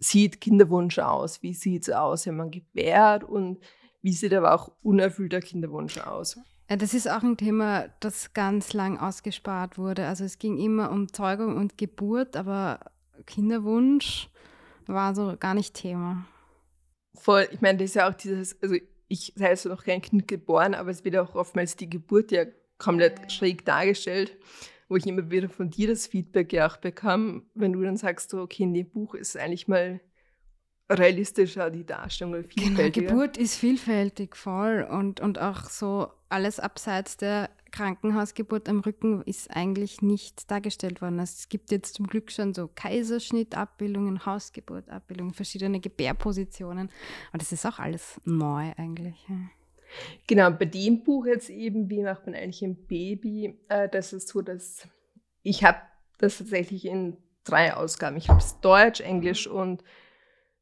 sieht 0.00 0.38
Kinderwunsch 0.38 0.98
aus? 0.98 1.42
Wie 1.42 1.54
sieht 1.54 1.84
es 1.84 1.94
aus, 1.94 2.26
wenn 2.26 2.36
man 2.36 2.50
gebärt? 2.50 3.24
Und 3.24 3.58
wie 4.02 4.12
sieht 4.12 4.34
aber 4.34 4.52
auch 4.52 4.70
unerfüllter 4.82 5.40
Kinderwunsch 5.40 5.96
aus? 5.96 6.36
Ja, 6.72 6.76
das 6.76 6.94
ist 6.94 7.06
auch 7.06 7.22
ein 7.22 7.36
Thema, 7.36 7.90
das 8.00 8.32
ganz 8.32 8.72
lang 8.72 8.96
ausgespart 8.96 9.76
wurde. 9.76 10.06
Also 10.06 10.24
es 10.24 10.38
ging 10.38 10.56
immer 10.56 10.90
um 10.90 11.12
Zeugung 11.12 11.58
und 11.58 11.76
Geburt, 11.76 12.34
aber 12.34 12.80
Kinderwunsch 13.26 14.30
war 14.86 15.14
so 15.14 15.36
gar 15.38 15.52
nicht 15.52 15.74
Thema. 15.74 16.24
Voll, 17.14 17.46
ich 17.52 17.60
meine, 17.60 17.76
das 17.76 17.90
ist 17.90 17.96
ja 17.96 18.08
auch 18.08 18.14
dieses, 18.14 18.56
also 18.62 18.74
ich 19.08 19.34
sei 19.36 19.50
also 19.50 19.68
noch 19.68 19.84
kein 19.84 20.00
Kind 20.00 20.26
geboren, 20.26 20.72
aber 20.74 20.88
es 20.88 21.04
wird 21.04 21.18
auch 21.18 21.34
oftmals 21.34 21.76
die 21.76 21.90
Geburt 21.90 22.32
ja 22.32 22.46
komplett 22.78 23.30
schräg 23.30 23.66
dargestellt, 23.66 24.38
wo 24.88 24.96
ich 24.96 25.06
immer 25.06 25.30
wieder 25.30 25.50
von 25.50 25.68
dir 25.68 25.88
das 25.88 26.06
Feedback 26.06 26.54
ja 26.54 26.70
auch 26.70 26.78
bekam, 26.78 27.50
wenn 27.52 27.74
du 27.74 27.82
dann 27.82 27.98
sagst, 27.98 28.30
so, 28.30 28.40
okay, 28.40 28.62
in 28.62 28.72
dem 28.72 28.88
Buch 28.88 29.14
ist 29.14 29.36
eigentlich 29.36 29.68
mal 29.68 30.00
realistischer 30.98 31.70
die 31.70 31.84
Darstellung 31.84 32.32
genau, 32.34 32.48
vielfältiger. 32.48 32.90
Genau, 32.90 33.22
Geburt 33.22 33.36
ist 33.36 33.56
vielfältig 33.56 34.36
voll 34.36 34.86
und, 34.88 35.20
und 35.20 35.38
auch 35.38 35.64
so 35.64 36.08
alles 36.28 36.60
abseits 36.60 37.16
der 37.16 37.50
Krankenhausgeburt 37.72 38.68
am 38.68 38.80
Rücken 38.80 39.22
ist 39.22 39.50
eigentlich 39.50 40.02
nicht 40.02 40.50
dargestellt 40.50 41.00
worden. 41.02 41.20
Also 41.20 41.34
es 41.38 41.48
gibt 41.48 41.70
jetzt 41.70 41.94
zum 41.94 42.06
Glück 42.06 42.30
schon 42.30 42.54
so 42.54 42.68
Kaiserschnittabbildungen, 42.74 44.24
Hausgeburtabbildungen, 44.24 45.34
verschiedene 45.34 45.80
Gebärpositionen. 45.80 46.90
Aber 47.30 47.38
das 47.38 47.52
ist 47.52 47.66
auch 47.66 47.78
alles 47.78 48.20
neu 48.24 48.72
eigentlich. 48.76 49.26
Genau, 50.26 50.50
bei 50.50 50.64
dem 50.66 51.02
Buch 51.02 51.26
jetzt 51.26 51.50
eben, 51.50 51.90
wie 51.90 52.02
macht 52.02 52.26
man 52.26 52.34
eigentlich 52.34 52.62
ein 52.62 52.86
Baby, 52.86 53.58
äh, 53.68 53.88
das 53.88 54.12
ist 54.12 54.28
so, 54.28 54.40
dass 54.40 54.86
ich 55.42 55.64
habe 55.64 55.78
das 56.18 56.38
tatsächlich 56.38 56.86
in 56.86 57.16
drei 57.44 57.74
Ausgaben. 57.74 58.16
Ich 58.16 58.28
habe 58.28 58.38
es 58.38 58.60
Deutsch, 58.60 59.00
Englisch 59.00 59.46
und 59.46 59.82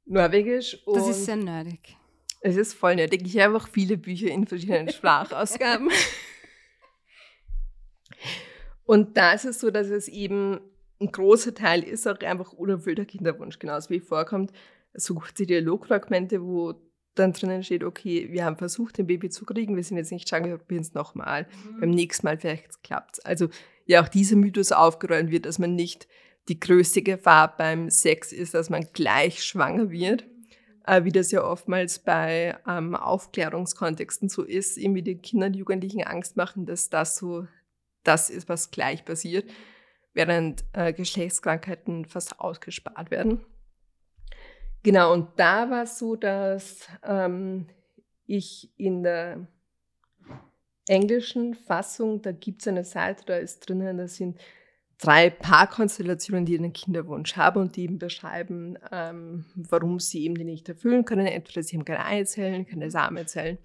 Norwegisch. 0.06 0.78
Das 0.86 1.08
ist 1.08 1.24
sehr 1.24 1.36
nerdig. 1.36 1.96
Es 2.40 2.56
ist 2.56 2.74
voll 2.74 2.96
nerdig. 2.96 3.22
Ich 3.24 3.38
habe 3.38 3.56
auch 3.56 3.68
viele 3.68 3.96
Bücher 3.96 4.28
in 4.28 4.46
verschiedenen 4.46 4.88
Sprachausgaben. 4.90 5.90
und 8.84 9.16
da 9.16 9.32
ist 9.32 9.44
es 9.44 9.60
so, 9.60 9.70
dass 9.70 9.88
es 9.88 10.08
eben 10.08 10.60
ein 11.00 11.12
großer 11.12 11.54
Teil 11.54 11.82
ist 11.82 12.06
auch 12.06 12.18
einfach 12.20 12.52
unerfüllter 12.52 13.04
Kinderwunsch, 13.04 13.58
genauso 13.58 13.90
wie 13.90 14.00
vorkommt. 14.00 14.52
So 14.92 15.14
kurze 15.14 15.46
Dialogfragmente, 15.46 16.42
wo 16.42 16.74
dann 17.14 17.32
drinnen 17.32 17.62
steht, 17.62 17.84
okay, 17.84 18.28
wir 18.30 18.44
haben 18.44 18.56
versucht, 18.56 18.98
ein 18.98 19.06
Baby 19.06 19.30
zu 19.30 19.44
kriegen, 19.44 19.76
wir 19.76 19.84
sind 19.84 19.96
jetzt 19.96 20.12
nicht 20.12 20.28
schwanger, 20.28 20.48
wir 20.48 20.58
probieren 20.58 20.82
es 20.82 20.94
nochmal. 20.94 21.44
Mhm. 21.44 21.80
Beim 21.80 21.90
nächsten 21.90 22.26
Mal 22.26 22.38
vielleicht 22.38 22.82
klappt 22.82 23.18
es. 23.18 23.24
Also 23.24 23.48
ja, 23.86 24.02
auch 24.02 24.08
dieser 24.08 24.36
Mythos 24.36 24.72
aufgeräumt 24.72 25.30
wird, 25.30 25.46
dass 25.46 25.58
man 25.58 25.74
nicht 25.74 26.06
die 26.48 26.58
größte 26.58 27.02
Gefahr 27.02 27.56
beim 27.56 27.90
Sex 27.90 28.32
ist, 28.32 28.54
dass 28.54 28.70
man 28.70 28.88
gleich 28.92 29.42
schwanger 29.42 29.90
wird, 29.90 30.24
äh, 30.86 31.04
wie 31.04 31.12
das 31.12 31.30
ja 31.30 31.44
oftmals 31.44 31.98
bei 31.98 32.58
ähm, 32.66 32.94
Aufklärungskontexten 32.96 34.28
so 34.28 34.42
ist, 34.42 34.76
irgendwie 34.76 35.02
den 35.02 35.22
Kindern, 35.22 35.54
Jugendlichen 35.54 36.02
Angst 36.04 36.36
machen, 36.36 36.66
dass 36.66 36.90
das 36.90 37.16
so 37.16 37.46
das 38.02 38.30
ist, 38.30 38.48
was 38.48 38.70
gleich 38.70 39.04
passiert, 39.04 39.48
während 40.14 40.64
äh, 40.72 40.92
Geschlechtskrankheiten 40.92 42.06
fast 42.06 42.40
ausgespart 42.40 43.10
werden. 43.10 43.44
Genau, 44.82 45.12
und 45.12 45.28
da 45.36 45.70
war 45.70 45.82
es 45.82 45.98
so, 45.98 46.16
dass 46.16 46.88
ähm, 47.02 47.68
ich 48.26 48.72
in 48.78 49.02
der 49.02 49.46
englischen 50.88 51.54
Fassung, 51.54 52.22
da 52.22 52.32
gibt 52.32 52.62
es 52.62 52.68
eine 52.68 52.84
Seite, 52.84 53.24
da 53.26 53.36
ist 53.36 53.68
drinnen, 53.68 53.98
da 53.98 54.08
sind 54.08 54.40
drei 55.00 55.30
Paarkonstellationen, 55.30 56.44
die 56.44 56.58
einen 56.58 56.72
Kinderwunsch 56.72 57.36
haben 57.36 57.60
und 57.60 57.76
die 57.76 57.84
eben 57.84 57.98
beschreiben, 57.98 58.76
ähm, 58.92 59.46
warum 59.54 59.98
sie 59.98 60.24
eben 60.24 60.34
den 60.34 60.46
nicht 60.46 60.68
erfüllen 60.68 61.04
können. 61.04 61.26
Entweder 61.26 61.62
sie 61.62 61.76
haben 61.76 61.84
keine 61.84 62.04
Eizellen, 62.04 62.66
keine 62.66 62.90
Samenzellen. 62.90 63.58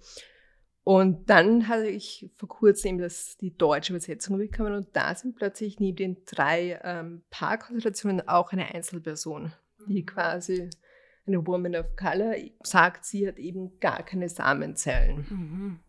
Und 0.82 1.28
dann 1.28 1.66
hatte 1.66 1.88
ich 1.88 2.30
vor 2.36 2.48
kurzem 2.48 2.90
eben 2.90 2.98
das, 2.98 3.36
die 3.38 3.56
deutsche 3.56 3.92
Übersetzung 3.92 4.38
bekommen 4.38 4.72
und 4.72 4.88
da 4.92 5.14
sind 5.16 5.34
plötzlich 5.34 5.80
neben 5.80 5.96
den 5.96 6.16
drei 6.24 6.80
ähm, 6.84 7.22
Paarkonstellationen 7.30 8.28
auch 8.28 8.52
eine 8.52 8.72
Einzelperson, 8.72 9.52
die 9.88 10.02
mhm. 10.02 10.06
quasi 10.06 10.70
eine 11.26 11.44
Woman 11.44 11.74
of 11.74 11.96
Color 11.96 12.36
sagt, 12.62 13.04
sie 13.04 13.26
hat 13.26 13.38
eben 13.38 13.80
gar 13.80 14.04
keine 14.04 14.28
Samenzellen. 14.28 15.26
Mhm. 15.28 15.80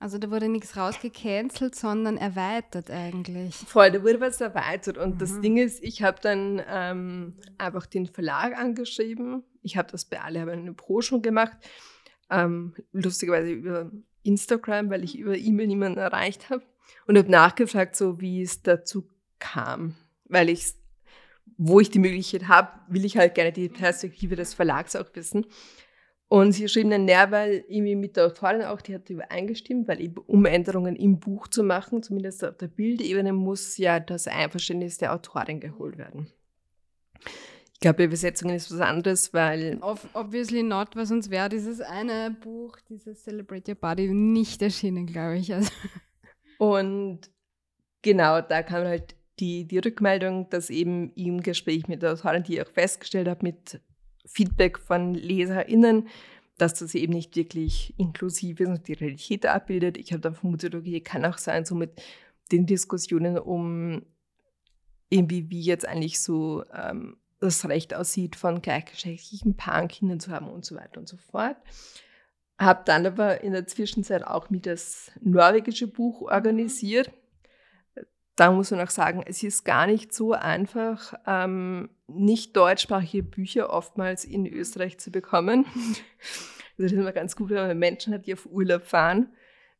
Also 0.00 0.16
da 0.16 0.30
wurde 0.30 0.48
nichts 0.48 0.78
rausgecancelt, 0.78 1.74
sondern 1.74 2.16
erweitert 2.16 2.90
eigentlich. 2.90 3.54
Voll, 3.54 3.90
da 3.90 4.02
wurde 4.02 4.18
was 4.18 4.40
erweitert. 4.40 4.96
Und 4.96 5.16
mhm. 5.16 5.18
das 5.18 5.40
Ding 5.42 5.58
ist, 5.58 5.84
ich 5.84 6.02
habe 6.02 6.18
dann 6.22 6.62
ähm, 6.66 7.34
einfach 7.58 7.84
den 7.84 8.06
Verlag 8.06 8.56
angeschrieben. 8.56 9.44
Ich 9.60 9.76
habe 9.76 9.92
das 9.92 10.06
bei 10.06 10.18
alle, 10.22 10.40
habe 10.40 10.52
eine 10.52 10.72
Pro 10.72 11.02
schon 11.02 11.20
gemacht. 11.20 11.58
Ähm, 12.30 12.74
lustigerweise 12.92 13.50
über 13.50 13.90
Instagram, 14.22 14.88
weil 14.88 15.04
ich 15.04 15.18
über 15.18 15.36
E-Mail 15.36 15.66
niemanden 15.66 15.98
erreicht 15.98 16.48
habe. 16.48 16.62
Und 17.06 17.18
habe 17.18 17.30
nachgefragt, 17.30 17.94
so 17.94 18.22
wie 18.22 18.40
es 18.40 18.62
dazu 18.62 19.06
kam. 19.38 19.96
Weil 20.24 20.48
ich, 20.48 20.72
wo 21.58 21.78
ich 21.78 21.90
die 21.90 21.98
Möglichkeit 21.98 22.48
habe, 22.48 22.70
will 22.88 23.04
ich 23.04 23.18
halt 23.18 23.34
gerne 23.34 23.52
die 23.52 23.68
Perspektive 23.68 24.34
des 24.34 24.54
Verlags 24.54 24.96
auch 24.96 25.10
wissen. 25.12 25.44
Und 26.32 26.52
sie 26.52 26.68
schrieben 26.68 26.92
dann 26.92 27.06
näher, 27.06 27.32
weil 27.32 27.64
irgendwie 27.66 27.96
mit 27.96 28.16
der 28.16 28.26
Autorin 28.26 28.62
auch, 28.62 28.80
die 28.80 28.94
hat 28.94 29.10
übereingestimmt, 29.10 29.88
weil 29.88 30.00
eben 30.00 30.18
um 30.28 30.44
Änderungen 30.44 30.94
im 30.94 31.18
Buch 31.18 31.48
zu 31.48 31.64
machen, 31.64 32.04
zumindest 32.04 32.44
auf 32.44 32.56
der 32.56 32.68
Bildebene, 32.68 33.32
muss 33.32 33.76
ja 33.78 33.98
das 33.98 34.28
Einverständnis 34.28 34.98
der 34.98 35.12
Autorin 35.12 35.58
geholt 35.58 35.98
werden. 35.98 36.28
Ich 37.72 37.80
glaube, 37.80 38.04
Übersetzungen 38.04 38.54
ist 38.54 38.72
was 38.72 38.80
anderes, 38.80 39.34
weil. 39.34 39.80
Obviously 39.80 40.62
not, 40.62 40.94
weil 40.94 41.06
sonst 41.06 41.30
wäre 41.30 41.48
dieses 41.48 41.80
eine 41.80 42.30
Buch, 42.30 42.78
dieses 42.88 43.24
Celebrate 43.24 43.72
Your 43.72 43.78
Body, 43.80 44.06
nicht 44.14 44.62
erschienen, 44.62 45.06
glaube 45.06 45.38
ich. 45.38 45.52
Also. 45.52 45.72
Und 46.58 47.28
genau, 48.02 48.40
da 48.40 48.62
kam 48.62 48.84
halt 48.84 49.16
die, 49.40 49.66
die 49.66 49.78
Rückmeldung, 49.78 50.48
dass 50.48 50.70
eben 50.70 51.12
im 51.14 51.42
Gespräch 51.42 51.88
mit 51.88 52.02
der 52.02 52.12
Autorin, 52.12 52.44
die 52.44 52.54
ich 52.54 52.62
auch 52.62 52.70
festgestellt 52.70 53.26
habe, 53.26 53.42
mit 53.42 53.80
Feedback 54.26 54.78
von 54.78 55.14
LeserInnen, 55.14 56.08
dass 56.58 56.74
das 56.74 56.94
eben 56.94 57.12
nicht 57.12 57.36
wirklich 57.36 57.94
inklusiv 57.96 58.60
ist 58.60 58.68
und 58.68 58.88
die 58.88 58.92
Realität 58.92 59.46
abbildet. 59.46 59.96
Ich 59.96 60.12
habe 60.12 60.20
dann 60.20 60.34
vermutet, 60.34 60.74
okay, 60.74 61.00
kann 61.00 61.24
auch 61.24 61.38
sein, 61.38 61.64
so 61.64 61.74
mit 61.74 62.02
den 62.52 62.66
Diskussionen 62.66 63.38
um 63.38 64.02
irgendwie, 65.08 65.50
wie 65.50 65.62
jetzt 65.62 65.86
eigentlich 65.86 66.20
so 66.20 66.64
ähm, 66.72 67.16
das 67.40 67.66
Recht 67.68 67.94
aussieht, 67.94 68.36
von 68.36 68.62
gleichgeschlechtlichen 68.62 69.56
Paaren 69.56 69.88
Kinder 69.88 70.18
zu 70.18 70.30
haben 70.30 70.48
und 70.48 70.64
so 70.64 70.76
weiter 70.76 71.00
und 71.00 71.08
so 71.08 71.16
fort. 71.16 71.56
Habe 72.58 72.82
dann 72.84 73.06
aber 73.06 73.40
in 73.40 73.52
der 73.52 73.66
Zwischenzeit 73.66 74.24
auch 74.24 74.50
mit 74.50 74.66
das 74.66 75.10
norwegische 75.20 75.86
Buch 75.86 76.22
organisiert 76.22 77.10
da 78.40 78.50
muss 78.50 78.70
man 78.70 78.80
auch 78.80 78.90
sagen, 78.90 79.22
es 79.26 79.42
ist 79.42 79.64
gar 79.64 79.86
nicht 79.86 80.14
so 80.14 80.32
einfach, 80.32 81.12
ähm, 81.26 81.90
nicht 82.06 82.56
deutschsprachige 82.56 83.22
Bücher 83.22 83.68
oftmals 83.68 84.24
in 84.24 84.46
Österreich 84.46 84.98
zu 84.98 85.10
bekommen. 85.10 85.66
Also 85.66 86.00
das 86.78 86.86
ist 86.86 86.98
immer 86.98 87.12
ganz 87.12 87.36
gut, 87.36 87.50
wenn 87.50 87.66
man 87.66 87.78
Menschen 87.78 88.14
hat, 88.14 88.26
die 88.26 88.32
auf 88.32 88.46
Urlaub 88.46 88.86
fahren. 88.86 89.28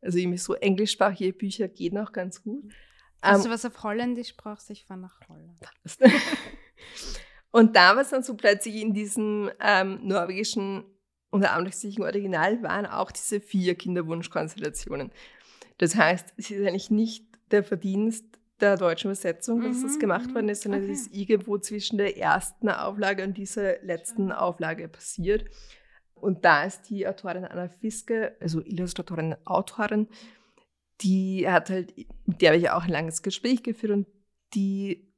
Also 0.02 0.18
irgendwie 0.18 0.36
so 0.36 0.52
englischsprachige 0.52 1.32
Bücher 1.32 1.68
gehen 1.68 1.96
auch 1.96 2.12
ganz 2.12 2.42
gut. 2.42 2.70
Hast 3.22 3.38
ähm, 3.38 3.44
du 3.44 3.50
was 3.54 3.64
auf 3.64 3.82
Holländisch 3.82 4.36
brauchst? 4.36 4.68
Ich 4.68 4.84
fahre 4.84 5.00
nach 5.00 5.18
Holland. 5.26 5.58
Und 7.52 7.76
da 7.76 7.94
war 7.94 8.02
es 8.02 8.10
dann 8.10 8.22
so 8.22 8.36
plötzlich 8.36 8.76
in 8.76 8.92
diesem 8.92 9.50
ähm, 9.58 10.00
norwegischen 10.02 10.84
oder 11.32 11.52
anlässlichen 11.52 12.02
Original 12.02 12.62
waren 12.62 12.84
auch 12.84 13.10
diese 13.10 13.40
vier 13.40 13.74
Kinderwunschkonstellationen. 13.74 15.12
Das 15.78 15.96
heißt, 15.96 16.34
es 16.36 16.50
ist 16.50 16.66
eigentlich 16.66 16.90
nicht 16.90 17.24
der 17.50 17.64
Verdienst 17.64 18.39
der 18.60 18.76
deutschen 18.76 19.08
Übersetzung, 19.08 19.62
dass 19.62 19.78
Mhm, 19.78 19.82
das 19.82 19.98
gemacht 19.98 20.28
mhm, 20.28 20.34
worden 20.34 20.48
ist, 20.48 20.62
sondern 20.62 20.82
okay. 20.82 20.92
es 20.92 21.02
ist 21.02 21.14
irgendwo 21.14 21.58
zwischen 21.58 21.98
der 21.98 22.16
ersten 22.16 22.68
Auflage 22.68 23.24
und 23.24 23.36
dieser 23.36 23.82
letzten 23.82 24.32
Auflage 24.32 24.88
passiert. 24.88 25.44
Und 26.14 26.44
da 26.44 26.64
ist 26.64 26.82
die 26.90 27.06
Autorin 27.06 27.44
Anna 27.44 27.68
Fiske, 27.68 28.36
also 28.40 28.60
Illustratorin, 28.60 29.36
Autorin, 29.44 30.08
die 31.00 31.48
hat 31.48 31.70
halt, 31.70 31.94
mit 32.26 32.42
der 32.42 32.50
habe 32.50 32.58
ich 32.58 32.70
auch 32.70 32.84
ein 32.84 32.90
langes 32.90 33.22
Gespräch 33.22 33.62
geführt 33.62 33.92
und 33.92 34.06
die 34.54 35.10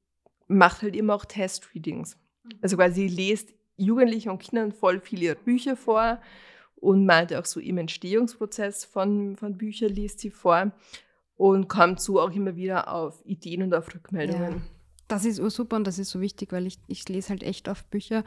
macht 0.46 0.82
halt 0.82 0.94
immer 0.94 1.14
auch 1.14 1.24
Test-Readings. 1.24 2.18
Also 2.60 2.76
quasi 2.76 3.06
lest 3.06 3.52
Jugendlichen 3.76 4.30
und 4.30 4.40
Kindern 4.40 4.72
voll 4.72 5.00
viel 5.00 5.22
ihre 5.22 5.36
Bücher 5.36 5.76
vor 5.76 6.20
und 6.76 7.06
meinte 7.06 7.38
auch 7.38 7.44
so 7.44 7.58
im 7.60 7.78
Entstehungsprozess 7.78 8.84
von, 8.84 9.36
von 9.36 9.56
Büchern 9.56 9.90
liest 9.90 10.20
sie 10.20 10.30
vor 10.30 10.72
und 11.36 11.68
kommt 11.68 12.00
so 12.00 12.20
auch 12.20 12.30
immer 12.30 12.56
wieder 12.56 12.92
auf 12.92 13.20
Ideen 13.24 13.62
und 13.62 13.74
auf 13.74 13.92
Rückmeldungen. 13.94 14.52
Ja. 14.52 14.62
Das 15.08 15.24
ist 15.24 15.36
super 15.36 15.76
und 15.76 15.86
das 15.86 15.98
ist 15.98 16.10
so 16.10 16.20
wichtig, 16.20 16.52
weil 16.52 16.66
ich, 16.66 16.78
ich 16.86 17.08
lese 17.08 17.30
halt 17.30 17.42
echt 17.42 17.68
oft 17.68 17.90
Bücher, 17.90 18.24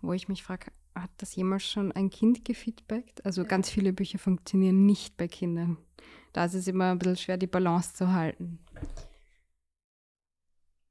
wo 0.00 0.12
ich 0.12 0.28
mich 0.28 0.42
frage, 0.42 0.66
hat 0.94 1.10
das 1.18 1.34
jemals 1.34 1.64
schon 1.64 1.92
ein 1.92 2.10
Kind 2.10 2.44
gefeedbackt? 2.44 3.24
Also 3.24 3.44
ganz 3.44 3.70
viele 3.70 3.92
Bücher 3.92 4.18
funktionieren 4.18 4.86
nicht 4.86 5.16
bei 5.16 5.28
Kindern. 5.28 5.76
Da 6.32 6.44
ist 6.44 6.54
es 6.54 6.68
immer 6.68 6.92
ein 6.92 6.98
bisschen 6.98 7.16
schwer, 7.16 7.36
die 7.36 7.46
Balance 7.46 7.94
zu 7.94 8.12
halten. 8.12 8.58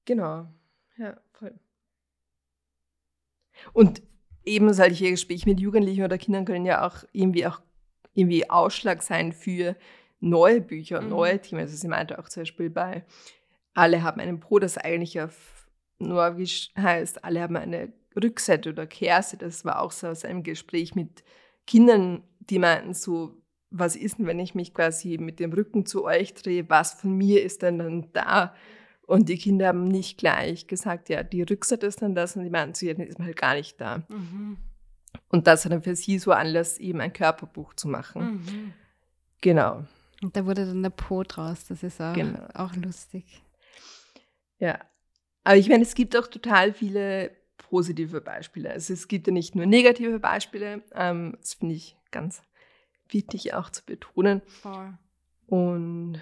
Genau. 0.06 0.48
Ja, 0.98 1.18
voll. 1.32 1.54
Und 3.74 4.02
eben 4.44 4.74
solche 4.74 5.12
Gespräche 5.12 5.48
mit 5.48 5.60
Jugendlichen 5.60 6.04
oder 6.04 6.18
Kindern 6.18 6.46
können 6.46 6.66
ja 6.66 6.86
auch 6.86 7.04
irgendwie 7.14 7.46
auch 7.46 7.62
irgendwie 8.14 8.50
Ausschlag 8.50 9.04
sein 9.04 9.32
für 9.32 9.76
neue 10.20 10.62
Bücher 10.62 11.02
Mhm. 11.02 11.10
neue 11.10 11.40
Themen. 11.42 11.62
Also 11.62 11.76
sie 11.76 11.88
meinte 11.88 12.20
auch 12.20 12.30
zum 12.30 12.42
Beispiel 12.42 12.70
bei 12.70 13.04
Alle 13.74 14.04
haben 14.04 14.20
einen 14.20 14.40
Po, 14.40 14.60
das 14.60 14.78
eigentlich 14.78 15.22
auf 15.22 15.68
Norwegisch 16.00 16.72
heißt, 16.78 17.24
alle 17.24 17.42
haben 17.42 17.56
eine 17.56 17.94
Rückseite 18.22 18.70
oder 18.70 18.88
Kehrseite. 18.88 19.46
Das 19.46 19.64
war 19.66 19.82
auch 19.82 19.92
so 19.92 20.08
aus 20.08 20.26
einem 20.26 20.44
Gespräch 20.44 20.96
mit 20.96 21.24
Kindern, 21.68 22.24
die 22.40 22.60
meinten 22.60 22.94
so, 22.94 23.36
was 23.70 23.96
ist 23.96 24.18
denn, 24.18 24.26
wenn 24.26 24.40
ich 24.40 24.56
mich 24.56 24.74
quasi 24.74 25.18
mit 25.20 25.40
dem 25.40 25.54
Rücken 25.54 25.86
zu 25.86 26.06
euch 26.06 26.34
drehe, 26.34 26.68
was 26.70 26.94
von 26.94 27.16
mir 27.16 27.44
ist 27.44 27.62
denn 27.62 27.78
dann 27.78 28.12
da? 28.14 28.56
Und 29.06 29.30
die 29.30 29.38
Kinder 29.38 29.68
haben 29.68 29.88
nicht 29.88 30.18
gleich 30.18 30.68
gesagt, 30.68 31.10
ja, 31.10 31.22
die 31.24 31.44
Rückseite 31.44 31.86
ist 31.86 32.02
dann 32.02 32.16
das 32.16 32.36
und 32.36 32.44
die 32.44 32.50
meinten 32.50 32.74
zu 32.74 32.86
ihr, 32.86 32.96
dann 32.96 33.08
ist 33.08 33.20
man 33.20 33.28
halt 33.28 33.38
gar 33.38 33.54
nicht 33.56 33.80
da. 33.80 34.04
Mhm. 34.10 34.58
Und 35.30 35.48
das 35.48 35.66
war 35.66 35.70
dann 35.70 35.84
für 35.84 35.96
sie 35.96 36.18
so 36.18 36.32
Anlass, 36.32 36.78
eben 36.78 37.02
ein 37.02 37.14
Körperbuch 37.14 37.74
zu 37.76 37.88
machen. 37.88 38.22
Mhm. 38.22 38.74
Genau, 39.42 39.84
Und 40.22 40.36
da 40.36 40.46
wurde 40.46 40.66
dann 40.66 40.84
der 40.84 40.90
Po 40.90 41.24
draus. 41.24 41.66
Das 41.68 41.84
ist 41.84 42.02
auch, 42.02 42.14
Genau. 42.14 42.46
auch 42.54 42.76
lustig. 42.76 43.42
ja. 44.60 44.80
Aber 45.46 45.56
ich 45.58 45.70
meine, 45.70 45.84
es 45.84 45.96
gibt 45.96 46.16
auch 46.18 46.28
total 46.28 46.74
viele 46.74 47.32
positive 47.58 48.20
Beispiele. 48.22 48.70
Also 48.72 48.94
es 48.94 49.08
gibt 49.08 49.26
ja 49.28 49.34
nicht 49.34 49.56
nur 49.56 49.66
negative 49.66 50.20
Beispiele. 50.20 50.84
Ähm, 50.94 51.38
das 51.40 51.54
finde 51.56 51.76
ich 51.76 51.96
ganz 52.12 52.44
wichtig 53.08 53.54
auch 53.54 53.70
zu 53.70 53.84
betonen. 53.86 54.42
Voll. 54.48 54.98
Und 55.48 56.20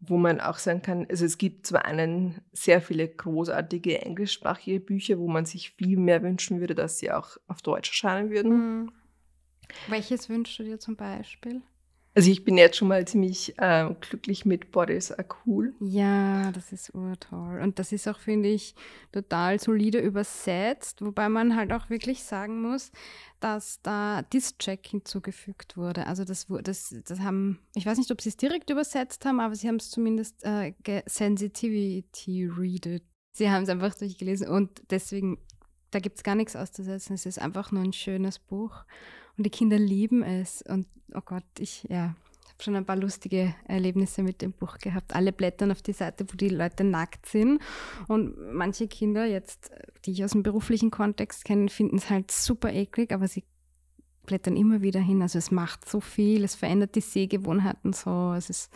wo 0.00 0.16
man 0.16 0.40
auch 0.40 0.58
sagen 0.58 0.82
kann, 0.82 1.06
also 1.08 1.24
es 1.24 1.38
gibt 1.38 1.66
zwar 1.66 1.84
einen 1.84 2.40
sehr 2.52 2.80
viele 2.80 3.06
großartige 3.08 4.00
englischsprachige 4.02 4.80
Bücher, 4.80 5.18
wo 5.18 5.28
man 5.28 5.44
sich 5.44 5.70
viel 5.72 5.98
mehr 5.98 6.22
wünschen 6.22 6.58
würde, 6.60 6.74
dass 6.74 6.98
sie 6.98 7.12
auch 7.12 7.36
auf 7.46 7.62
Deutsch 7.62 7.90
erscheinen 7.90 8.30
würden. 8.30 8.50
Mhm. 8.82 8.92
Welches 9.88 10.28
wünschst 10.28 10.58
du 10.58 10.64
dir 10.64 10.78
zum 10.80 10.96
Beispiel? 10.96 11.62
Also 12.16 12.30
ich 12.30 12.44
bin 12.44 12.56
jetzt 12.56 12.78
schon 12.78 12.88
mal 12.88 13.06
ziemlich 13.06 13.54
ähm, 13.58 13.94
glücklich 14.00 14.46
mit 14.46 14.72
Boris 14.72 15.12
Akul. 15.12 15.74
Ja, 15.80 16.50
das 16.52 16.72
ist 16.72 16.94
urtoll. 16.94 17.60
Und 17.60 17.78
das 17.78 17.92
ist 17.92 18.08
auch, 18.08 18.18
finde 18.18 18.48
ich, 18.48 18.74
total 19.12 19.60
solide 19.60 19.98
übersetzt, 19.98 21.02
wobei 21.02 21.28
man 21.28 21.56
halt 21.56 21.74
auch 21.74 21.90
wirklich 21.90 22.24
sagen 22.24 22.62
muss, 22.62 22.90
dass 23.38 23.82
da 23.82 24.22
Distrack 24.22 24.86
hinzugefügt 24.86 25.76
wurde. 25.76 26.06
Also 26.06 26.24
das, 26.24 26.46
das, 26.62 26.96
das 27.04 27.20
haben, 27.20 27.58
ich 27.74 27.84
weiß 27.84 27.98
nicht, 27.98 28.10
ob 28.10 28.22
sie 28.22 28.30
es 28.30 28.38
direkt 28.38 28.70
übersetzt 28.70 29.26
haben, 29.26 29.38
aber 29.38 29.54
sie 29.54 29.68
haben 29.68 29.76
es 29.76 29.90
zumindest 29.90 30.42
äh, 30.42 30.72
Sensitivity 31.04 32.46
readed. 32.46 33.02
Sie 33.32 33.50
haben 33.50 33.64
es 33.64 33.68
einfach 33.68 33.94
durchgelesen 33.94 34.48
und 34.48 34.70
deswegen, 34.88 35.36
da 35.90 35.98
gibt 35.98 36.16
es 36.16 36.24
gar 36.24 36.34
nichts 36.34 36.56
auszusetzen. 36.56 37.12
Es 37.12 37.26
ist 37.26 37.38
einfach 37.38 37.72
nur 37.72 37.82
ein 37.82 37.92
schönes 37.92 38.38
Buch 38.38 38.86
und 39.36 39.44
die 39.44 39.50
Kinder 39.50 39.78
lieben 39.78 40.22
es. 40.22 40.62
Und 40.62 40.86
oh 41.14 41.20
Gott, 41.24 41.44
ich, 41.58 41.84
ja, 41.88 42.14
habe 42.56 42.62
schon 42.62 42.76
ein 42.76 42.86
paar 42.86 42.96
lustige 42.96 43.54
Erlebnisse 43.66 44.22
mit 44.22 44.40
dem 44.40 44.52
Buch 44.52 44.78
gehabt. 44.78 45.14
Alle 45.14 45.32
blättern 45.32 45.70
auf 45.70 45.82
die 45.82 45.92
Seite, 45.92 46.24
wo 46.30 46.36
die 46.36 46.48
Leute 46.48 46.84
nackt 46.84 47.26
sind. 47.26 47.60
Und 48.08 48.34
manche 48.52 48.88
Kinder 48.88 49.26
jetzt, 49.26 49.70
die 50.04 50.12
ich 50.12 50.24
aus 50.24 50.32
dem 50.32 50.42
beruflichen 50.42 50.90
Kontext 50.90 51.44
kenne, 51.44 51.68
finden 51.68 51.96
es 51.96 52.08
halt 52.08 52.30
super 52.30 52.72
eklig, 52.72 53.12
aber 53.12 53.28
sie 53.28 53.44
blättern 54.24 54.56
immer 54.56 54.82
wieder 54.82 55.00
hin. 55.00 55.22
Also 55.22 55.38
es 55.38 55.50
macht 55.50 55.88
so 55.88 56.00
viel, 56.00 56.44
es 56.44 56.54
verändert 56.54 56.94
die 56.94 57.00
Sehgewohnheiten 57.00 57.92
so. 57.92 58.32
Es 58.32 58.50
ist 58.50 58.72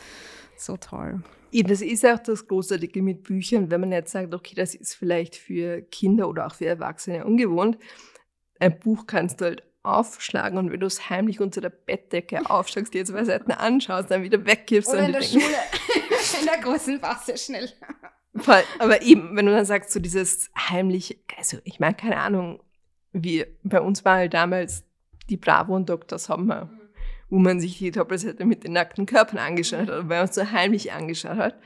so 0.57 0.77
toll. 0.77 1.23
Eben, 1.51 1.69
das 1.69 1.81
ist 1.81 2.07
auch 2.07 2.19
das 2.19 2.47
Großartige 2.47 3.03
mit 3.03 3.25
Büchern, 3.25 3.71
wenn 3.71 3.81
man 3.81 3.93
jetzt 3.93 4.13
sagt, 4.13 4.33
okay, 4.35 4.55
das 4.55 4.75
ist 4.75 4.95
vielleicht 4.95 5.35
für 5.35 5.83
Kinder 5.83 6.29
oder 6.29 6.47
auch 6.47 6.55
für 6.55 6.67
Erwachsene 6.67 7.25
ungewohnt. 7.25 7.79
Ein 8.61 8.79
Buch 8.79 9.07
kannst 9.07 9.41
du 9.41 9.47
halt 9.47 9.63
aufschlagen 9.83 10.59
und 10.59 10.71
wenn 10.73 10.81
du 10.81 10.87
es 10.87 11.09
heimlich 11.09 11.41
unter 11.41 11.61
der 11.61 11.71
Bettdecke 11.71 12.49
aufschlagst, 12.51 12.93
dir 12.93 13.05
zwei 13.05 13.25
Seiten 13.25 13.51
anschaust, 13.53 14.11
dann 14.11 14.23
wieder 14.23 14.45
weggibst. 14.45 14.93
und 14.93 14.99
dir 14.99 15.13
denkst- 15.13 15.35
in 16.41 16.47
der 16.47 16.59
großen 16.63 17.01
Wasser 17.03 17.37
schnell. 17.37 17.71
Voll. 18.37 18.63
Aber 18.79 19.03
eben, 19.03 19.35
wenn 19.37 19.47
du 19.47 19.53
dann 19.53 19.65
sagst, 19.65 19.91
so 19.91 19.99
dieses 20.01 20.51
heimliche, 20.57 21.17
also 21.37 21.59
ich 21.65 21.81
meine, 21.81 21.95
keine 21.95 22.19
Ahnung, 22.19 22.63
wie 23.13 23.45
bei 23.63 23.81
uns 23.81 24.05
war 24.05 24.17
halt 24.17 24.35
damals 24.35 24.85
die 25.29 25.37
Bravo 25.37 25.75
und 25.75 25.89
Dr. 25.89 26.19
Sommer, 26.19 26.71
wo 27.29 27.39
man 27.39 27.59
sich 27.61 27.79
die 27.79 27.91
Doppelseite 27.91 28.45
mit 28.45 28.65
den 28.65 28.73
nackten 28.73 29.07
Körpern 29.07 29.39
angeschaut 29.39 29.89
hat, 29.89 30.09
weil 30.09 30.19
man 30.19 30.25
es 30.29 30.35
so 30.35 30.51
heimlich 30.51 30.93
angeschaut 30.93 31.37
hat. 31.39 31.59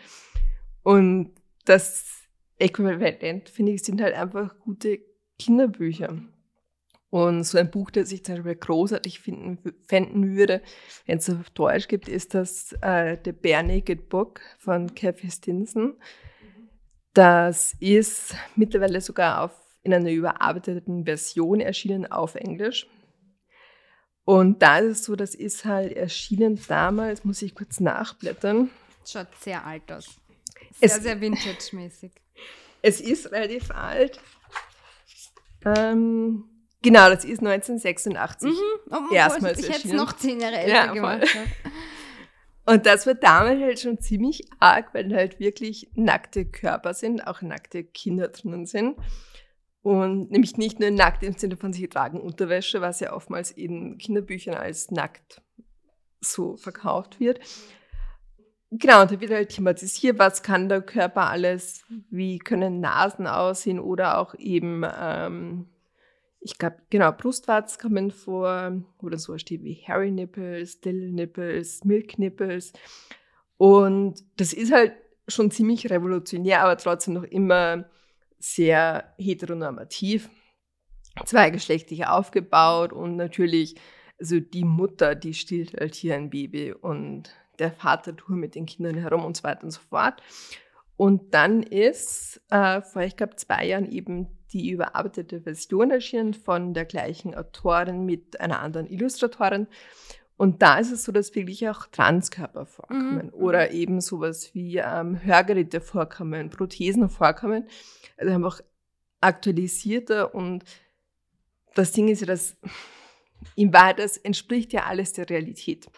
Und 0.82 1.32
das 1.64 2.22
Äquivalent, 2.58 3.48
finde 3.48 3.72
ich, 3.72 3.82
sind 3.82 4.00
halt 4.00 4.14
einfach 4.14 4.58
gute 4.60 5.00
Kinderbücher. 5.38 6.16
Und 7.14 7.44
so 7.44 7.58
ein 7.58 7.70
Buch, 7.70 7.92
das 7.92 8.10
ich 8.10 8.24
zum 8.24 8.34
Beispiel 8.34 8.56
großartig 8.56 9.20
finden, 9.20 9.58
fänden 9.86 10.34
würde, 10.34 10.60
wenn 11.06 11.18
es 11.18 11.30
auf 11.30 11.48
Deutsch 11.50 11.86
gibt, 11.86 12.08
ist 12.08 12.34
das 12.34 12.72
äh, 12.82 13.16
The 13.24 13.30
Bare 13.30 13.62
Naked 13.62 14.08
Book 14.08 14.40
von 14.58 14.92
Kathy 14.96 15.30
Stinson. 15.30 15.96
Das 17.12 17.74
ist 17.78 18.34
mittlerweile 18.56 19.00
sogar 19.00 19.42
auf, 19.44 19.52
in 19.84 19.94
einer 19.94 20.10
überarbeiteten 20.10 21.04
Version 21.04 21.60
erschienen 21.60 22.10
auf 22.10 22.34
Englisch. 22.34 22.88
Und 24.24 24.60
da 24.62 24.78
ist 24.78 24.98
es 24.98 25.04
so, 25.04 25.14
das 25.14 25.36
ist 25.36 25.64
halt 25.64 25.92
erschienen 25.92 26.58
damals, 26.66 27.24
muss 27.24 27.42
ich 27.42 27.54
kurz 27.54 27.78
nachblättern. 27.78 28.70
Schaut 29.06 29.28
sehr 29.38 29.64
alt 29.64 29.92
aus. 29.92 30.06
Sehr, 30.80 30.88
Es- 30.88 30.94
sehr 31.04 31.20
vintage-mäßig. 31.20 32.10
Es 32.82 33.00
ist 33.00 33.30
relativ 33.30 33.70
alt. 33.70 34.20
Ähm, 35.64 36.44
genau, 36.84 37.08
das 37.10 37.24
ist 37.24 37.40
1986. 37.40 38.50
Obwohl 38.90 39.16
Erstmals 39.16 39.58
ich 39.58 39.68
hätte 39.68 39.88
es 39.88 39.92
noch 39.92 40.12
zehn 40.12 40.40
Jahre 40.40 40.58
älter 40.58 40.72
Ja, 40.72 40.92
gemacht. 40.92 41.26
Und 42.66 42.86
das 42.86 43.06
war 43.06 43.14
damals 43.14 43.60
halt 43.60 43.80
schon 43.80 43.98
ziemlich 43.98 44.48
arg, 44.58 44.94
weil 44.94 45.14
halt 45.14 45.38
wirklich 45.38 45.90
nackte 45.94 46.46
Körper 46.46 46.94
sind, 46.94 47.26
auch 47.26 47.42
nackte 47.42 47.84
Kinder 47.84 48.28
drinnen 48.28 48.64
sind. 48.64 48.96
Und 49.82 50.30
nämlich 50.30 50.56
nicht 50.56 50.80
nur 50.80 50.90
nackt 50.90 51.22
im 51.22 51.36
Sinne 51.36 51.58
von 51.58 51.74
sie 51.74 51.88
tragen 51.88 52.20
Unterwäsche, 52.20 52.80
was 52.80 53.00
ja 53.00 53.12
oftmals 53.12 53.50
in 53.50 53.98
Kinderbüchern 53.98 54.54
als 54.54 54.90
nackt 54.90 55.42
so 56.20 56.56
verkauft 56.56 57.20
wird. 57.20 57.40
Genau, 58.70 59.02
und 59.02 59.12
da 59.12 59.20
wird 59.20 59.30
halt 59.30 59.50
thematisiert, 59.50 60.18
was 60.18 60.42
kann 60.42 60.70
der 60.70 60.80
Körper 60.80 61.28
alles, 61.28 61.84
wie 62.10 62.38
können 62.38 62.80
Nasen 62.80 63.26
aussehen 63.26 63.78
oder 63.78 64.18
auch 64.18 64.34
eben, 64.36 64.84
ähm, 64.98 65.68
ich 66.44 66.58
glaube, 66.58 66.76
genau, 66.90 67.10
Brustwarzen 67.10 67.80
kommen 67.80 68.10
vor, 68.10 68.70
dann 69.00 69.18
so 69.18 69.38
steht 69.38 69.64
wie 69.64 69.82
Hairy 69.86 70.10
Nipples, 70.10 70.78
Dill 70.82 71.10
Nipples, 71.10 71.82
Milk 71.84 72.18
Nipples. 72.18 72.74
Und 73.56 74.22
das 74.36 74.52
ist 74.52 74.70
halt 74.70 74.92
schon 75.26 75.50
ziemlich 75.50 75.88
revolutionär, 75.88 76.60
aber 76.60 76.76
trotzdem 76.76 77.14
noch 77.14 77.22
immer 77.24 77.86
sehr 78.38 79.14
heteronormativ, 79.16 80.28
zweigeschlechtlich 81.24 82.06
aufgebaut 82.06 82.92
und 82.92 83.16
natürlich, 83.16 83.76
also 84.20 84.38
die 84.38 84.64
Mutter, 84.64 85.14
die 85.14 85.32
stillt 85.32 85.72
halt 85.80 85.94
hier 85.94 86.14
ein 86.14 86.28
Baby 86.28 86.74
und 86.74 87.30
der 87.58 87.72
Vater 87.72 88.14
tut 88.14 88.36
mit 88.36 88.54
den 88.54 88.66
Kindern 88.66 88.96
herum 88.96 89.24
und 89.24 89.34
so 89.34 89.44
weiter 89.44 89.64
und 89.64 89.70
so 89.70 89.80
fort. 89.80 90.22
Und 90.96 91.32
dann 91.32 91.62
ist 91.62 92.42
äh, 92.50 92.82
vor, 92.82 93.00
ich 93.00 93.16
glaube, 93.16 93.36
zwei 93.36 93.64
Jahren 93.64 93.90
eben 93.90 94.28
die 94.54 94.70
überarbeitete 94.70 95.42
Version 95.42 95.90
erschienen 95.90 96.32
von 96.32 96.72
der 96.72 96.86
gleichen 96.86 97.34
Autorin 97.34 98.06
mit 98.06 98.40
einer 98.40 98.60
anderen 98.60 98.86
Illustratorin. 98.86 99.66
Und 100.36 100.62
da 100.62 100.78
ist 100.78 100.90
es 100.90 101.04
so, 101.04 101.12
dass 101.12 101.34
wirklich 101.34 101.68
auch 101.68 101.86
Transkörper 101.86 102.66
vorkommen 102.66 103.26
Mhm. 103.26 103.34
oder 103.34 103.70
eben 103.72 104.00
sowas 104.00 104.54
wie 104.54 104.78
ähm, 104.78 105.22
Hörgeräte 105.22 105.80
vorkommen, 105.80 106.50
Prothesen 106.50 107.08
vorkommen. 107.10 107.68
Also 108.16 108.32
einfach 108.32 108.60
aktualisierter 109.20 110.34
und 110.34 110.64
das 111.74 111.92
Ding 111.92 112.08
ist 112.08 112.20
ja, 112.20 112.26
dass 112.26 112.56
in 113.56 113.72
Wahrheit, 113.72 113.98
das 113.98 114.16
entspricht 114.16 114.72
ja 114.72 114.84
alles 114.84 115.12
der 115.12 115.28
Realität. 115.28 115.88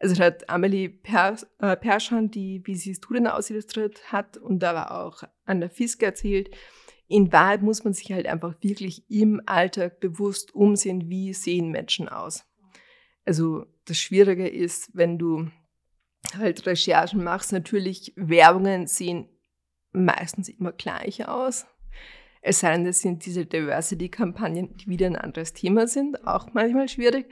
Also 0.00 0.16
da 0.16 0.24
hat 0.24 0.50
Amelie 0.50 0.88
per, 0.88 1.36
äh, 1.60 1.76
Perschan, 1.76 2.30
die 2.30 2.60
Wie 2.64 2.74
sie 2.74 2.94
Studien 2.94 3.28
ausillustriert 3.28 4.12
hat 4.12 4.36
und 4.36 4.58
da 4.58 4.74
war 4.74 5.04
auch 5.04 5.22
Anna 5.44 5.68
Fiske 5.68 6.06
erzählt, 6.06 6.50
in 7.12 7.30
Wahrheit 7.30 7.62
muss 7.62 7.84
man 7.84 7.92
sich 7.92 8.10
halt 8.10 8.26
einfach 8.26 8.54
wirklich 8.62 9.04
im 9.10 9.42
Alltag 9.44 10.00
bewusst 10.00 10.54
umsehen, 10.54 11.10
wie 11.10 11.34
sehen 11.34 11.70
Menschen 11.70 12.08
aus. 12.08 12.46
Also 13.26 13.66
das 13.84 13.98
Schwierige 13.98 14.48
ist, 14.48 14.90
wenn 14.94 15.18
du 15.18 15.48
halt 16.36 16.66
Recherchen 16.66 17.22
machst, 17.22 17.52
natürlich 17.52 18.14
Werbungen 18.16 18.86
sehen 18.86 19.28
meistens 19.92 20.48
immer 20.48 20.72
gleich 20.72 21.28
aus. 21.28 21.66
Es 22.40 22.60
sei 22.60 22.72
denn, 22.72 22.86
das 22.86 23.00
sind 23.00 23.26
diese 23.26 23.44
Diversity-Kampagnen, 23.44 24.76
die 24.78 24.88
wieder 24.88 25.06
ein 25.06 25.16
anderes 25.16 25.52
Thema 25.52 25.86
sind, 25.86 26.26
auch 26.26 26.54
manchmal 26.54 26.88
schwierig. 26.88 27.26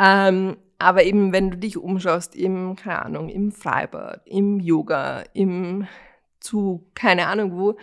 Ähm, 0.00 0.56
aber 0.78 1.04
eben, 1.04 1.32
wenn 1.32 1.52
du 1.52 1.58
dich 1.58 1.78
umschaust 1.78 2.34
im, 2.34 2.74
keine 2.74 3.02
Ahnung, 3.02 3.28
im 3.28 3.52
Freibad, 3.52 4.26
im 4.26 4.58
Yoga, 4.58 5.22
im 5.32 5.86
zu, 6.40 6.90
keine 6.94 7.28
Ahnung 7.28 7.56
wo, 7.56 7.76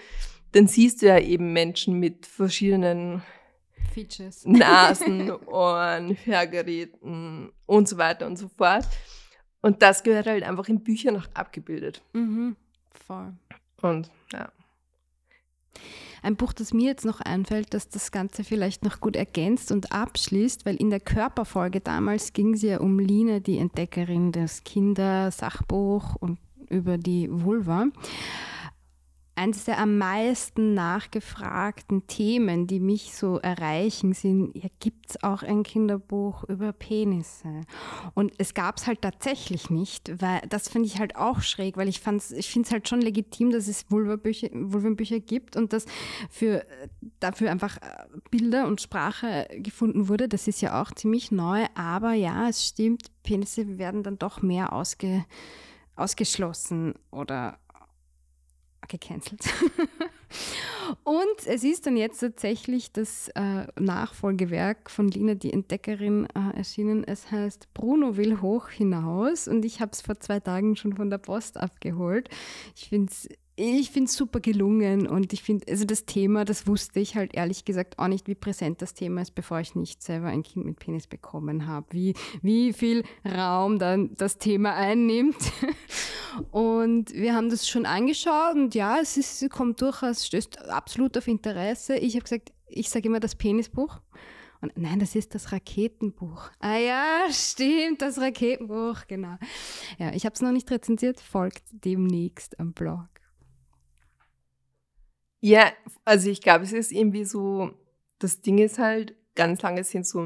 dann 0.54 0.68
siehst 0.68 1.02
du 1.02 1.08
ja 1.08 1.20
eben 1.20 1.52
Menschen 1.52 2.00
mit 2.00 2.26
verschiedenen 2.26 3.22
Features. 3.94 4.46
Nasen, 4.46 5.32
Ohren, 5.46 6.18
Hörgeräten 6.26 7.52
und 7.66 7.90
so 7.90 7.98
weiter 7.98 8.26
und 8.26 8.38
so 8.38 8.50
fort. 8.50 8.86
Und 9.62 9.82
das 9.82 10.04
gehört 10.04 10.28
halt 10.28 10.44
einfach 10.44 10.68
in 10.68 10.84
Büchern 10.84 11.16
noch 11.16 11.28
abgebildet. 11.34 12.02
Mhm, 12.14 12.56
voll. 12.92 13.34
Und 13.82 14.10
ja. 14.32 14.52
Ein 16.22 16.38
Buch, 16.38 16.54
das 16.54 16.74
mir 16.74 16.86
jetzt 16.86 17.06
noch 17.06 17.20
einfällt, 17.20 17.74
das 17.74 17.90
das 17.90 18.12
Ganze 18.12 18.46
vielleicht 18.46 18.86
noch 18.86 19.02
gut 19.02 19.18
ergänzt 19.18 19.72
und 19.72 19.92
abschließt, 19.92 20.66
weil 20.66 20.76
in 20.78 20.90
der 20.90 21.02
Körperfolge 21.02 21.82
damals 21.82 22.32
ging 22.32 22.54
es 22.54 22.62
ja 22.62 22.80
um 22.80 22.98
Line, 23.00 23.42
die 23.42 23.58
Entdeckerin 23.58 24.32
des 24.32 24.64
Kindersachbuch 24.64 26.16
und 26.16 26.40
über 26.70 26.98
die 26.98 27.28
Vulva. 27.30 27.88
Eines 29.36 29.66
der 29.66 29.80
am 29.80 29.98
meisten 29.98 30.76
nachgefragten 30.76 32.06
Themen, 32.06 32.68
die 32.68 32.80
mich 32.80 33.16
so 33.16 33.40
erreichen, 33.40 34.14
sind, 34.14 34.56
ja, 34.56 34.70
gibt 34.80 35.10
es 35.10 35.24
auch 35.24 35.42
ein 35.42 35.64
Kinderbuch 35.64 36.44
über 36.44 36.72
Penisse? 36.72 37.62
Und 38.14 38.32
es 38.38 38.54
gab 38.54 38.78
es 38.78 38.86
halt 38.86 39.02
tatsächlich 39.02 39.72
nicht, 39.72 40.22
weil 40.22 40.42
das 40.50 40.70
finde 40.70 40.88
ich 40.88 41.00
halt 41.00 41.16
auch 41.16 41.42
schräg, 41.42 41.78
weil 41.78 41.88
ich, 41.88 42.02
ich 42.38 42.50
finde 42.52 42.68
es 42.68 42.72
halt 42.72 42.88
schon 42.88 43.02
legitim, 43.02 43.52
dass 43.52 43.68
es 43.68 43.90
Vulva-Bücher 43.90 44.50
Vulvenbücher 44.54 45.20
gibt 45.20 45.56
und 45.56 45.74
dass 45.74 45.86
für, 46.30 46.64
dafür 47.20 47.50
einfach 47.50 47.78
äh, 47.78 48.06
Bilder 48.30 48.68
und 48.68 48.82
Sprache 48.82 49.48
gefunden 49.54 50.10
wurde. 50.10 50.28
Das 50.28 50.48
ist 50.48 50.62
ja 50.62 50.80
auch 50.80 50.92
ziemlich 50.92 51.32
neu, 51.32 51.66
aber 51.74 52.14
ja, 52.14 52.50
es 52.50 52.68
stimmt, 52.68 53.08
Penisse 53.24 53.80
werden 53.80 54.04
dann 54.04 54.20
doch 54.20 54.44
mehr 54.44 54.74
ausge, 54.74 55.26
ausgeschlossen 55.96 56.94
oder 57.10 57.58
gecancelt. 58.88 59.42
Und 61.04 61.48
es 61.48 61.64
ist 61.64 61.86
dann 61.86 61.98
jetzt 61.98 62.20
tatsächlich 62.20 62.92
das 62.92 63.30
äh, 63.30 63.66
Nachfolgewerk 63.80 64.90
von 64.90 65.08
Lina, 65.08 65.36
die 65.36 65.54
Entdeckerin, 65.54 66.28
äh, 66.36 66.58
erschienen. 66.58 67.04
Es 67.04 67.32
heißt 67.32 67.74
Bruno 67.74 68.18
will 68.18 68.42
hoch 68.42 68.70
hinaus 68.70 69.48
und 69.48 69.64
ich 69.66 69.80
habe 69.80 69.92
es 69.92 70.02
vor 70.02 70.20
zwei 70.20 70.40
Tagen 70.40 70.76
schon 70.76 70.96
von 70.96 71.10
der 71.10 71.20
Post 71.20 71.58
abgeholt. 71.58 72.30
Ich 72.76 72.90
finde 72.90 73.12
es 73.12 73.30
ich 73.56 73.92
find's 73.92 74.16
super 74.16 74.40
gelungen 74.40 75.06
und 75.08 75.32
ich 75.32 75.44
finde, 75.44 75.66
also 75.70 75.86
das 75.86 76.06
Thema, 76.06 76.44
das 76.44 76.66
wusste 76.66 77.00
ich 77.00 77.16
halt 77.16 77.36
ehrlich 77.36 77.66
gesagt 77.66 78.00
auch 78.00 78.08
nicht, 78.08 78.28
wie 78.28 78.36
präsent 78.36 78.82
das 78.82 78.94
Thema 78.94 79.22
ist, 79.22 79.36
bevor 79.36 79.60
ich 79.60 79.76
nicht 79.76 80.02
selber 80.02 80.28
ein 80.28 80.42
Kind 80.42 80.66
mit 80.66 80.80
Penis 80.80 81.06
bekommen 81.06 81.68
habe. 81.68 81.86
Wie, 81.92 82.16
wie 82.42 82.74
viel 82.74 83.04
Raum 83.24 83.78
dann 83.78 84.16
das 84.18 84.38
Thema 84.38 84.74
einnimmt. 84.74 85.38
Und 86.52 87.14
wir 87.14 87.36
haben 87.36 87.50
das 87.50 87.68
schon 87.68 87.86
angeschaut 87.86 88.56
und 88.56 88.74
ja, 88.74 88.98
es 89.00 89.18
ist, 89.18 89.48
kommt 89.52 89.80
durchaus, 89.82 90.26
stößt 90.26 90.68
absolut 90.68 91.16
auf 91.16 91.28
Interesse. 91.28 91.96
Ich 91.96 92.16
habe 92.16 92.24
gesagt, 92.24 92.52
ich 92.68 92.90
sage 92.90 93.08
immer 93.08 93.20
das 93.20 93.36
Penisbuch. 93.36 94.02
Und 94.60 94.76
nein, 94.76 94.98
das 94.98 95.14
ist 95.14 95.36
das 95.36 95.52
Raketenbuch. 95.52 96.50
Ah 96.60 96.78
ja, 96.78 97.26
stimmt, 97.30 98.02
das 98.02 98.18
Raketenbuch, 98.18 99.06
genau. 99.08 99.38
Ja, 100.00 100.12
ich 100.14 100.26
habe 100.26 100.34
es 100.34 100.42
noch 100.42 100.52
nicht 100.52 100.72
rezensiert, 100.72 101.20
folgt 101.20 101.64
demnächst 101.72 102.60
am 102.60 102.74
Blog. 102.74 103.10
Ja, 105.46 105.74
also 106.06 106.30
ich 106.30 106.40
glaube, 106.40 106.64
es 106.64 106.72
ist 106.72 106.94
irgendwie 106.94 107.26
so, 107.26 107.72
das 108.18 108.40
Ding 108.40 108.60
ist 108.60 108.80
halt, 108.80 109.14
ganz 109.36 109.62
lange 109.62 109.84
sind 109.84 110.08
so 110.08 110.26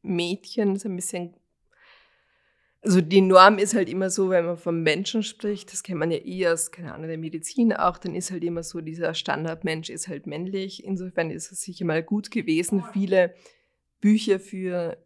Mädchen 0.00 0.76
so 0.76 0.88
ein 0.88 0.96
bisschen, 0.96 1.34
also 2.80 3.02
die 3.02 3.20
Norm 3.20 3.58
ist 3.58 3.74
halt 3.74 3.90
immer 3.90 4.08
so, 4.08 4.30
wenn 4.30 4.46
man 4.46 4.56
vom 4.56 4.82
Menschen 4.82 5.22
spricht, 5.22 5.70
das 5.70 5.82
kennt 5.82 5.98
man 5.98 6.10
ja 6.10 6.16
eh 6.24 6.48
aus, 6.48 6.70
keine 6.70 6.94
Ahnung, 6.94 7.08
der 7.08 7.18
Medizin 7.18 7.74
auch, 7.74 7.98
dann 7.98 8.14
ist 8.14 8.30
halt 8.30 8.42
immer 8.42 8.62
so, 8.62 8.80
dieser 8.80 9.12
Standardmensch 9.12 9.90
ist 9.90 10.08
halt 10.08 10.26
männlich. 10.26 10.82
Insofern 10.82 11.30
ist 11.30 11.52
es 11.52 11.60
sicher 11.60 11.84
mal 11.84 12.02
gut 12.02 12.30
gewesen, 12.30 12.82
viele 12.94 13.34
Bücher 14.00 14.40
für 14.40 14.96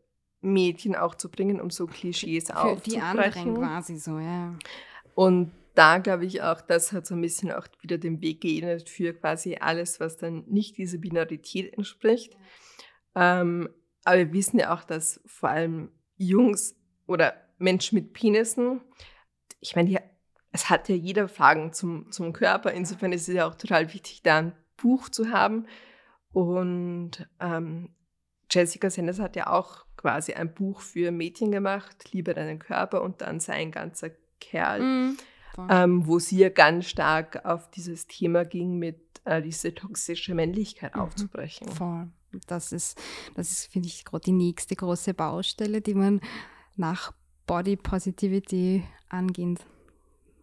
Mädchen 0.41 0.95
auch 0.95 1.17
zu 1.17 1.29
bringen, 1.29 1.61
um 1.61 1.71
so 1.71 1.89
Klischees 1.89 2.45
Für 2.45 2.77
die 2.87 3.01
anderen 3.01 3.31
aufzubrechen. 3.31 3.55
quasi 3.57 3.97
so, 3.97 4.21
ja. 4.21 4.57
Und 5.17 5.51
da 5.75 5.99
glaube 5.99 6.27
ich 6.27 6.43
auch, 6.43 6.61
das 6.61 6.93
hat 6.93 7.07
so 7.07 7.15
ein 7.15 7.21
bisschen 7.21 7.53
auch 7.53 7.67
wieder 7.81 7.99
den 7.99 8.21
Weg 8.21 8.43
geebnet 8.43 8.89
für 8.89 9.15
quasi 9.15 9.57
alles, 9.61 10.01
was 10.01 10.17
dann 10.17 10.45
nicht 10.47 10.77
dieser 10.77 10.99
Binarität 10.99 11.73
entspricht. 11.75 12.37
Ähm, 13.15 13.69
aber 14.05 14.19
wir 14.19 14.33
wissen 14.33 14.59
ja 14.59 14.75
auch, 14.75 14.85
dass 14.85 15.21
vor 15.27 15.49
allem 15.49 15.91
Jungs 16.17 16.77
oder 17.07 17.35
Menschen 17.59 17.97
mit 17.97 18.13
Penissen, 18.13 18.81
ich 19.61 19.77
meine, 19.77 20.03
es 20.51 20.69
hat 20.69 20.89
ja 20.89 20.95
jeder 20.95 21.29
Fragen 21.29 21.73
zum, 21.73 22.11
zum 22.11 22.33
Körper. 22.33 22.73
Insofern 22.73 23.13
ist 23.13 23.29
es 23.29 23.35
ja 23.35 23.47
auch 23.47 23.55
total 23.55 23.93
wichtig, 23.93 24.23
da 24.23 24.39
ein 24.39 24.53
Buch 24.77 25.09
zu 25.09 25.31
haben. 25.31 25.67
Und 26.33 27.29
ähm, 27.41 27.95
Jessica 28.51 28.91
Sanders 28.91 29.19
hat 29.19 29.37
ja 29.37 29.47
auch 29.47 29.87
quasi 29.97 30.35
ein 30.35 30.53
Buch 30.53 30.81
für 30.81 31.11
Mädchen 31.11 31.53
gemacht, 31.53 32.13
Liebe 32.13 32.35
deinen 32.35 32.59
Körper 32.59 33.03
und 33.03 33.23
dann 33.23 33.41
sein 33.41 33.71
ganzer 33.71 34.11
Kerl 34.41 34.81
Mhm. 34.81 35.17
Ähm, 35.69 36.07
wo 36.07 36.19
sie 36.19 36.39
ja 36.39 36.49
ganz 36.49 36.87
stark 36.87 37.45
auf 37.45 37.71
dieses 37.71 38.07
Thema 38.07 38.45
ging, 38.45 38.79
mit 38.79 38.99
äh, 39.25 39.43
diese 39.43 39.75
toxische 39.75 40.35
Männlichkeit 40.35 40.95
Mhm. 40.97 41.01
aufzubrechen. 41.03 41.69
Voll. 41.69 42.09
Das 42.47 42.73
ist, 42.73 42.99
das 43.35 43.51
ist, 43.53 43.67
finde 43.73 43.89
ich, 43.89 44.05
gerade 44.07 44.25
die 44.25 44.33
nächste 44.33 44.75
große 44.75 45.13
Baustelle, 45.13 45.83
die 45.83 45.95
man 45.95 46.21
nach 46.77 47.13
Body 47.47 47.77
Positivity 47.77 48.83
angehen 49.11 49.59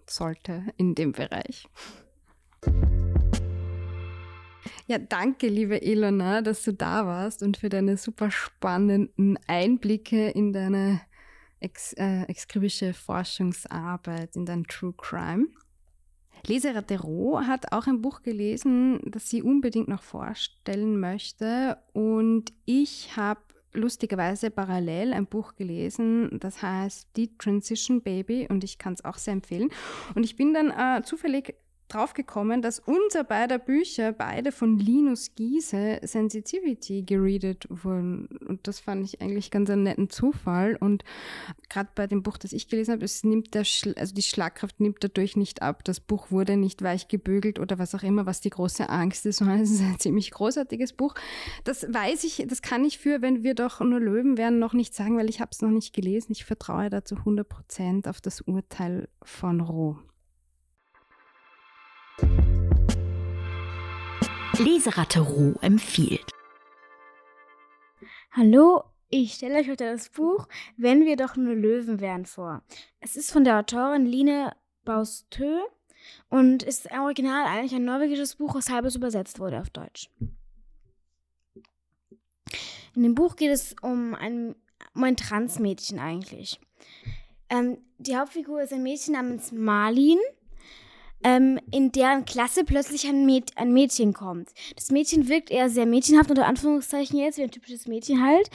sollte 0.06 0.64
in 0.78 0.94
dem 0.94 1.12
Bereich. 1.14 1.68
Ja, 4.88 4.98
danke, 4.98 5.48
liebe 5.48 5.78
Ilona, 5.78 6.42
dass 6.42 6.64
du 6.64 6.74
da 6.74 7.06
warst 7.06 7.44
und 7.44 7.58
für 7.58 7.70
deine 7.70 7.98
super 7.98 8.32
spannenden 8.32 9.38
Einblicke 9.48 10.30
in 10.30 10.52
deine 10.52 11.02
ex, 11.60 11.94
äh, 11.94 12.24
exkribische 12.24 12.94
Forschungsarbeit, 12.94 14.36
in 14.36 14.46
dein 14.46 14.64
True 14.66 14.94
Crime. 14.98 15.48
Leseratte 16.48 17.00
Roh 17.02 17.42
hat 17.42 17.72
auch 17.72 17.88
ein 17.88 18.02
Buch 18.02 18.22
gelesen, 18.22 19.02
das 19.06 19.30
sie 19.30 19.44
unbedingt 19.44 19.88
noch 19.88 20.04
vorstellen 20.04 21.00
möchte. 21.00 21.78
Und 21.94 22.54
ich 22.66 23.16
habe 23.18 23.42
lustigerweise 23.74 24.50
parallel 24.50 25.14
ein 25.14 25.28
Buch 25.28 25.56
gelesen, 25.56 26.40
das 26.40 26.62
heißt 26.62 27.10
Die 27.16 27.38
Transition 27.38 28.02
Baby 28.02 28.48
und 28.50 28.64
ich 28.64 28.78
kann 28.78 28.94
es 28.94 29.06
auch 29.06 29.18
sehr 29.18 29.34
empfehlen. 29.34 29.70
Und 30.16 30.24
ich 30.24 30.36
bin 30.36 30.54
dann 30.54 30.72
äh, 30.72 31.04
zufällig 31.04 31.56
draufgekommen, 31.90 32.62
dass 32.62 32.80
unser 32.80 33.24
beider 33.24 33.60
Bücher, 33.60 34.12
beide 34.12 34.52
von 34.52 34.78
Linus 34.78 35.36
Giese, 35.36 36.00
Sensitivity 36.04 37.04
geredet 37.04 37.68
wurden. 37.70 38.28
Und 38.48 38.68
das 38.68 38.80
fand 38.80 39.04
ich 39.04 39.22
eigentlich 39.22 39.52
ganz 39.52 39.70
einen 39.70 39.84
netten 39.84 40.10
Zufall. 40.10 40.78
Und 40.80 41.04
gerade 41.70 41.90
bei 41.96 42.08
dem 42.08 42.24
Buch, 42.24 42.38
das 42.38 42.54
ich 42.54 42.68
gelesen 42.68 42.94
habe, 42.94 43.06
es 43.06 43.24
nimmt 43.24 43.54
der 43.54 43.64
Schl 43.64 43.96
also 43.98 44.14
die 44.14 44.22
Schlagkraft 44.22 44.80
nimmt 44.80 45.04
dadurch 45.04 45.36
nicht 45.36 45.62
ab. 45.62 45.84
Das 45.84 46.00
Buch 46.00 46.32
wurde 46.32 46.58
nicht 46.58 46.82
weich 46.84 47.08
gebügelt 47.08 47.60
oder 47.60 47.80
was 47.80 47.96
auch 47.96 48.04
immer, 48.04 48.26
was 48.26 48.42
die 48.42 48.50
große 48.50 48.90
Angst 48.90 49.26
ist, 49.26 49.38
sondern 49.40 49.60
es 49.60 49.72
ist 49.72 49.82
ein 49.82 50.00
ziemlich 50.00 50.32
großartiges 50.32 50.94
Buch. 50.94 51.16
Das 51.64 51.84
weiß 51.84 52.24
ich, 52.24 52.46
das 52.48 52.62
kann 52.62 52.86
ich 52.86 53.00
für, 53.00 53.22
wenn 53.22 53.44
wir 53.44 53.56
doch 53.56 53.80
nur 53.82 54.00
Löwen 54.00 54.38
wären, 54.38 54.60
noch 54.60 54.74
nicht 54.74 54.94
sagen, 54.94 55.18
weil 55.18 55.30
ich 55.30 55.42
habe 55.42 55.52
es 55.52 55.62
noch 55.62 55.70
nicht 55.70 55.94
gelesen. 55.94 56.32
Ich 56.32 56.46
vertraue 56.46 56.90
dazu 56.90 57.16
100 57.16 57.48
Prozent 57.48 58.08
auf 58.08 58.22
das 58.22 58.42
Urteil 58.42 59.10
von 59.24 59.62
Roh. 59.62 59.98
Leseratte 64.60 65.22
Roh 65.22 65.54
empfiehlt. 65.62 66.32
Hallo, 68.32 68.84
Ich 69.10 69.34
stelle 69.34 69.60
euch 69.60 69.70
heute 69.70 69.86
das 69.86 70.10
Buch 70.10 70.48
Wenn 70.76 71.06
wir 71.06 71.16
doch 71.16 71.36
nur 71.38 71.56
Löwen 71.56 72.00
wären 72.02 72.26
vor. 72.26 72.62
Es 73.00 73.16
ist 73.16 73.32
von 73.32 73.44
der 73.44 73.58
Autorin 73.58 74.06
Line 74.06 74.56
Baustö 74.84 75.60
und 76.30 76.64
ist 76.64 76.92
Original 76.92 77.46
eigentlich 77.46 77.74
ein 77.74 77.86
norwegisches 77.86 78.36
Buch, 78.36 78.54
das 78.54 78.70
halbes 78.70 78.96
übersetzt 78.96 79.40
wurde 79.40 79.62
auf 79.62 79.70
Deutsch. 79.70 80.10
In 82.96 83.04
dem 83.04 83.16
Buch 83.16 83.38
geht 83.38 83.52
es 83.52 83.76
um 83.82 84.14
ein, 84.14 84.56
um 84.94 85.04
ein 85.04 85.16
Transmädchen 85.16 86.00
eigentlich. 86.00 86.60
Ähm, 87.50 87.78
die 87.98 88.18
Hauptfigur 88.18 88.62
ist 88.62 88.74
ein 88.74 88.84
Mädchen 88.84 89.14
namens 89.14 89.52
Marlin 89.52 90.20
ähm, 91.24 91.60
in 91.72 91.92
deren 91.92 92.26
Klasse 92.26 92.64
plötzlich 92.64 93.08
ein, 93.08 93.26
Mäd 93.26 93.52
ein, 93.56 93.74
Mädchen 93.74 94.14
kommt. 94.14 94.50
Das 94.76 94.92
Mädchen 94.92 95.28
wirkt 95.28 95.52
eher 95.52 95.70
sehr 95.70 95.86
mädchenhaft, 95.86 96.30
unter 96.30 96.48
Anführungszeichen 96.48 97.20
jetzt, 97.20 97.38
wie 97.38 97.44
ein 97.44 97.52
typisches 97.52 97.88
Mädchen 97.88 98.24
halt, 98.24 98.50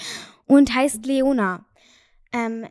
und 0.46 0.74
heißt 0.74 1.04
Leona. 1.06 1.64
Ähm, 2.32 2.66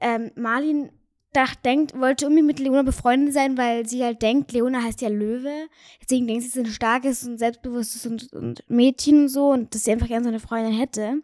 ähm, 0.00 0.30
Marlin 0.34 0.90
dacht, 1.34 1.64
denkt, 1.64 1.98
wollte 1.98 2.26
irgendwie 2.26 2.42
mit 2.42 2.58
Leona 2.58 2.82
befreundet 2.82 3.34
sein, 3.34 3.58
weil 3.58 3.86
sie 3.86 4.04
halt 4.04 4.22
denkt, 4.22 4.52
Leona 4.52 4.82
heißt 4.82 5.00
ja 5.02 5.08
Löwe. 5.08 5.68
Deswegen 6.00 6.26
denkt 6.26 6.44
sie, 6.44 6.48
sie 6.48 6.60
ist 6.60 6.66
ein 6.66 6.72
starkes 6.72 7.26
und 7.26 7.38
selbstbewusstes 7.38 8.06
und, 8.06 8.32
und 8.32 8.64
Mädchen 8.68 9.22
und 9.22 9.28
so 9.28 9.50
und 9.50 9.74
dass 9.74 9.84
sie 9.84 9.92
einfach 9.92 10.08
gerne 10.08 10.24
so 10.24 10.28
eine 10.28 10.40
Freundin 10.40 10.72
hätte. 10.72 11.22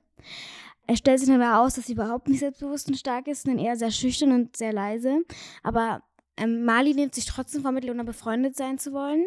Es 0.86 0.98
stellt 0.98 1.20
sich 1.20 1.28
dann 1.28 1.40
aber 1.40 1.60
aus, 1.60 1.74
dass 1.74 1.86
sie 1.86 1.92
überhaupt 1.92 2.28
nicht 2.28 2.40
selbstbewusst 2.40 2.88
und 2.88 2.96
stark 2.96 3.28
ist, 3.28 3.44
sondern 3.44 3.64
eher 3.64 3.76
sehr 3.76 3.92
schüchtern 3.92 4.32
und 4.32 4.56
sehr 4.56 4.72
leise. 4.72 5.20
Aber 5.62 6.02
ähm, 6.40 6.64
Mali 6.64 6.94
nimmt 6.94 7.14
sich 7.14 7.26
trotzdem 7.26 7.62
vor, 7.62 7.72
mit 7.72 7.84
Leona 7.84 8.02
befreundet 8.02 8.56
sein 8.56 8.78
zu 8.78 8.92
wollen. 8.92 9.26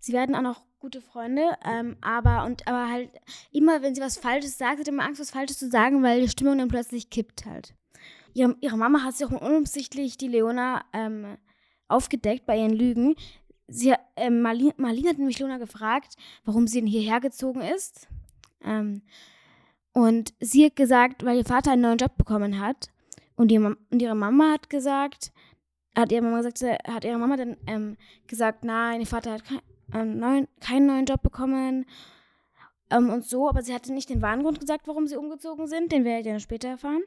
Sie 0.00 0.12
werden 0.12 0.34
auch 0.34 0.42
noch 0.42 0.62
gute 0.80 1.00
Freunde, 1.00 1.56
ähm, 1.64 1.96
aber 2.00 2.44
und 2.44 2.66
aber 2.66 2.90
halt 2.90 3.10
immer, 3.52 3.82
wenn 3.82 3.94
sie 3.94 4.00
was 4.00 4.16
Falsches 4.16 4.58
sagt, 4.58 4.80
hat 4.80 4.88
immer 4.88 5.04
Angst, 5.04 5.20
was 5.20 5.30
Falsches 5.30 5.58
zu 5.58 5.70
sagen, 5.70 6.02
weil 6.02 6.22
die 6.22 6.28
Stimmung 6.28 6.58
dann 6.58 6.68
plötzlich 6.68 7.10
kippt 7.10 7.44
halt. 7.44 7.74
Ihre, 8.34 8.56
ihre 8.60 8.78
Mama 8.78 9.04
hat 9.04 9.14
sich 9.14 9.26
auch 9.26 9.30
unumsichtlich 9.30 10.16
die 10.16 10.28
Leona 10.28 10.84
ähm, 10.92 11.36
aufgedeckt 11.88 12.46
bei 12.46 12.56
ihren 12.56 12.72
Lügen. 12.72 13.14
Sie, 13.68 13.94
ähm, 14.16 14.40
Marlene, 14.40 14.74
Marlene 14.78 15.10
hat 15.10 15.18
nämlich 15.18 15.38
Leona 15.38 15.58
gefragt, 15.58 16.16
warum 16.44 16.66
sie 16.66 16.80
denn 16.80 16.88
hierher 16.88 17.20
gezogen 17.20 17.60
ist. 17.60 18.08
Ähm, 18.64 19.02
und 19.92 20.32
sie 20.40 20.64
hat 20.64 20.76
gesagt, 20.76 21.24
weil 21.24 21.36
ihr 21.36 21.44
Vater 21.44 21.72
einen 21.72 21.82
neuen 21.82 21.98
Job 21.98 22.16
bekommen 22.16 22.58
hat 22.58 22.88
und, 23.36 23.48
die, 23.48 23.58
und 23.58 23.78
ihre 23.92 24.14
Mama 24.14 24.52
hat 24.52 24.70
gesagt, 24.70 25.32
hat 25.96 26.12
ihre 26.12 26.22
Mama 26.22 26.42
gesagt, 26.42 26.62
hat 26.86 27.04
ihre 27.04 27.18
Mama 27.18 27.36
dann 27.36 27.56
ähm, 27.66 27.96
gesagt, 28.26 28.64
nein, 28.64 29.00
ihr 29.00 29.06
Vater 29.06 29.32
hat 29.32 29.44
kein, 29.44 29.60
ähm, 29.92 30.18
neuen, 30.18 30.48
keinen 30.60 30.86
neuen 30.86 31.06
Job 31.06 31.22
bekommen 31.22 31.86
ähm, 32.90 33.10
und 33.10 33.24
so, 33.24 33.48
aber 33.48 33.62
sie 33.62 33.74
hatte 33.74 33.92
nicht 33.92 34.10
den 34.10 34.22
wahren 34.22 34.42
Grund 34.42 34.60
gesagt, 34.60 34.86
warum 34.86 35.06
sie 35.06 35.16
umgezogen 35.16 35.66
sind, 35.66 35.92
den 35.92 36.04
werdet 36.04 36.26
ihr 36.26 36.32
dann 36.32 36.40
später 36.40 36.68
erfahren. 36.68 37.02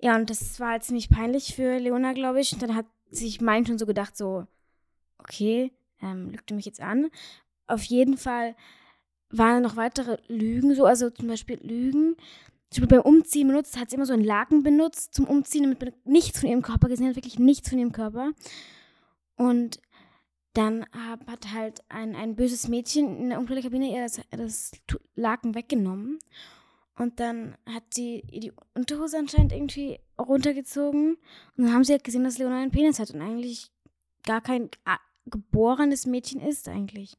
Ja, 0.00 0.16
und 0.16 0.30
das 0.30 0.58
war 0.58 0.70
halt 0.70 0.82
ziemlich 0.82 1.08
peinlich 1.08 1.54
für 1.54 1.78
Leona, 1.78 2.12
glaube 2.12 2.40
ich. 2.40 2.52
Und 2.52 2.60
dann 2.60 2.74
hat 2.74 2.86
sich 3.10 3.40
mein 3.40 3.64
schon 3.64 3.78
so 3.78 3.86
gedacht, 3.86 4.16
so, 4.16 4.46
okay, 5.18 5.70
ähm, 6.02 6.30
lügt 6.30 6.50
mich 6.50 6.66
jetzt 6.66 6.80
an. 6.80 7.08
Auf 7.68 7.84
jeden 7.84 8.16
Fall 8.16 8.56
waren 9.30 9.62
noch 9.62 9.76
weitere 9.76 10.18
Lügen, 10.26 10.74
so, 10.74 10.84
also 10.84 11.08
zum 11.10 11.28
Beispiel 11.28 11.58
Lügen, 11.62 12.16
Beispiel 12.80 12.98
beim 12.98 13.02
Umziehen 13.02 13.48
benutzt, 13.48 13.78
hat 13.78 13.90
sie 13.90 13.96
immer 13.96 14.06
so 14.06 14.12
einen 14.12 14.24
Laken 14.24 14.62
benutzt 14.62 15.14
zum 15.14 15.26
Umziehen, 15.26 15.64
damit 15.64 15.80
man 15.80 15.92
nichts 16.04 16.40
von 16.40 16.48
ihrem 16.48 16.62
Körper 16.62 16.88
gesehen 16.88 17.08
hat, 17.08 17.16
wirklich 17.16 17.38
nichts 17.38 17.68
von 17.68 17.78
ihrem 17.78 17.92
Körper. 17.92 18.32
Und 19.36 19.80
dann 20.54 20.86
hat 20.92 21.52
halt 21.52 21.82
ein, 21.88 22.14
ein 22.14 22.36
böses 22.36 22.68
Mädchen 22.68 23.16
in 23.16 23.28
der 23.30 23.38
Umkleidekabine 23.38 23.90
ihr 23.90 24.02
das, 24.02 24.20
das 24.30 24.72
Laken 25.14 25.54
weggenommen. 25.54 26.18
Und 26.96 27.20
dann 27.20 27.56
hat 27.66 27.84
sie 27.94 28.22
die 28.30 28.52
Unterhose 28.74 29.18
anscheinend 29.18 29.52
irgendwie 29.52 29.98
runtergezogen. 30.18 31.14
Und 31.56 31.64
dann 31.64 31.72
haben 31.72 31.84
sie 31.84 31.92
halt 31.92 32.04
gesehen, 32.04 32.24
dass 32.24 32.38
Leona 32.38 32.60
einen 32.60 32.70
Penis 32.70 32.98
hat 32.98 33.10
und 33.12 33.22
eigentlich 33.22 33.70
gar 34.24 34.42
kein 34.42 34.68
geborenes 35.26 36.06
Mädchen 36.06 36.40
ist 36.40 36.68
eigentlich. 36.68 37.16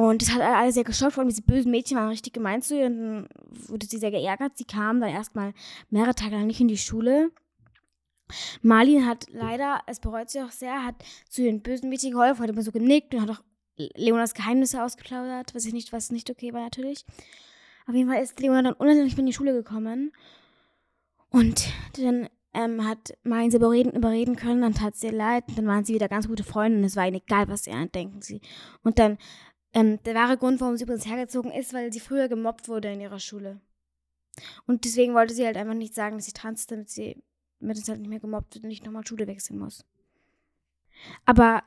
Und 0.00 0.22
das 0.22 0.32
hat 0.32 0.40
alle 0.40 0.72
sehr 0.72 0.84
geschockt, 0.84 1.12
vor 1.12 1.20
allem 1.20 1.28
diese 1.28 1.42
bösen 1.42 1.70
Mädchen 1.70 1.98
waren 1.98 2.08
richtig 2.08 2.32
gemein 2.32 2.62
zu 2.62 2.74
ihr 2.74 2.86
und 2.86 2.96
dann 2.96 3.28
wurde 3.68 3.86
sie 3.86 3.98
sehr 3.98 4.10
geärgert. 4.10 4.56
Sie 4.56 4.64
kam 4.64 4.98
dann 4.98 5.10
erstmal 5.10 5.52
mehrere 5.90 6.14
Tage 6.14 6.36
lang 6.36 6.46
nicht 6.46 6.58
in 6.58 6.68
die 6.68 6.78
Schule. 6.78 7.30
Marlin 8.62 9.06
hat 9.06 9.26
leider, 9.28 9.82
es 9.86 10.00
bereut 10.00 10.30
sie 10.30 10.40
auch 10.40 10.52
sehr, 10.52 10.86
hat 10.86 10.94
zu 11.28 11.42
den 11.42 11.60
bösen 11.60 11.90
Mädchen 11.90 12.12
geholfen, 12.12 12.42
hat 12.42 12.48
immer 12.48 12.62
so 12.62 12.72
genickt 12.72 13.12
und 13.12 13.20
hat 13.20 13.28
auch 13.28 13.42
Leonas 13.76 14.32
Geheimnisse 14.32 14.82
ausgeplaudert, 14.82 15.54
was 15.54 15.66
ich 15.66 15.74
nicht, 15.74 15.92
was 15.92 16.10
nicht 16.10 16.30
okay 16.30 16.54
war 16.54 16.62
natürlich. 16.62 17.04
Auf 17.86 17.94
jeden 17.94 18.08
Fall 18.08 18.22
ist 18.22 18.40
Leona 18.40 18.62
dann 18.62 18.72
unheimlich 18.72 19.18
in 19.18 19.26
die 19.26 19.34
Schule 19.34 19.52
gekommen. 19.52 20.12
Und 21.28 21.68
dann 21.98 22.30
ähm, 22.54 22.88
hat 22.88 23.12
Marlin 23.22 23.50
sie 23.50 23.58
überreden, 23.58 23.92
überreden 23.92 24.36
können, 24.36 24.62
dann 24.62 24.74
tat 24.74 24.94
es 24.94 25.02
ihr 25.02 25.12
leid 25.12 25.44
und 25.48 25.58
dann 25.58 25.66
waren 25.66 25.84
sie 25.84 25.92
wieder 25.92 26.08
ganz 26.08 26.26
gute 26.26 26.42
Freunde 26.42 26.78
und 26.78 26.84
es 26.84 26.96
war 26.96 27.06
ihnen 27.06 27.20
egal, 27.24 27.48
was 27.48 27.64
sie 27.64 27.88
denken 27.94 28.22
sie. 28.22 28.40
Und 28.82 28.98
dann 28.98 29.18
ähm, 29.72 30.02
der 30.04 30.14
wahre 30.14 30.36
Grund, 30.36 30.60
warum 30.60 30.76
sie 30.76 30.84
übrigens 30.84 31.06
hergezogen 31.06 31.52
ist, 31.52 31.72
weil 31.72 31.92
sie 31.92 32.00
früher 32.00 32.28
gemobbt 32.28 32.68
wurde 32.68 32.92
in 32.92 33.00
ihrer 33.00 33.20
Schule. 33.20 33.60
Und 34.66 34.84
deswegen 34.84 35.14
wollte 35.14 35.34
sie 35.34 35.44
halt 35.44 35.56
einfach 35.56 35.74
nicht 35.74 35.94
sagen, 35.94 36.16
dass 36.16 36.26
sie 36.26 36.32
trans 36.32 36.60
ist, 36.60 36.70
damit 36.70 36.88
sie 36.90 37.22
damit 37.60 37.78
es 37.78 37.88
halt 37.88 38.00
nicht 38.00 38.08
mehr 38.08 38.20
gemobbt 38.20 38.54
wird 38.54 38.64
und 38.64 38.68
nicht 38.68 38.84
nochmal 38.84 39.06
Schule 39.06 39.26
wechseln 39.26 39.58
muss. 39.58 39.84
Aber 41.24 41.62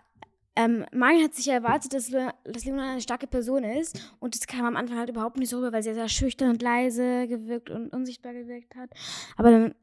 ähm, 0.55 0.85
Mari 0.91 1.21
hat 1.21 1.33
sich 1.33 1.47
ja 1.47 1.55
erwartet, 1.55 1.93
dass, 1.93 2.09
dass 2.09 2.65
Leona 2.65 2.91
eine 2.91 3.01
starke 3.01 3.27
Person 3.27 3.63
ist. 3.63 4.13
Und 4.19 4.35
das 4.35 4.45
kam 4.45 4.65
am 4.65 4.75
Anfang 4.75 4.97
halt 4.97 5.09
überhaupt 5.09 5.37
nicht 5.37 5.49
so 5.49 5.57
rüber, 5.57 5.71
weil 5.71 5.83
sie 5.83 5.93
sehr 5.93 6.09
schüchtern 6.09 6.49
und 6.51 6.61
leise 6.61 7.27
gewirkt 7.27 7.69
und 7.69 7.89
unsichtbar 7.89 8.33
gewirkt 8.33 8.75
hat. 8.75 8.89
Aber 9.37 9.51
dann 9.51 9.75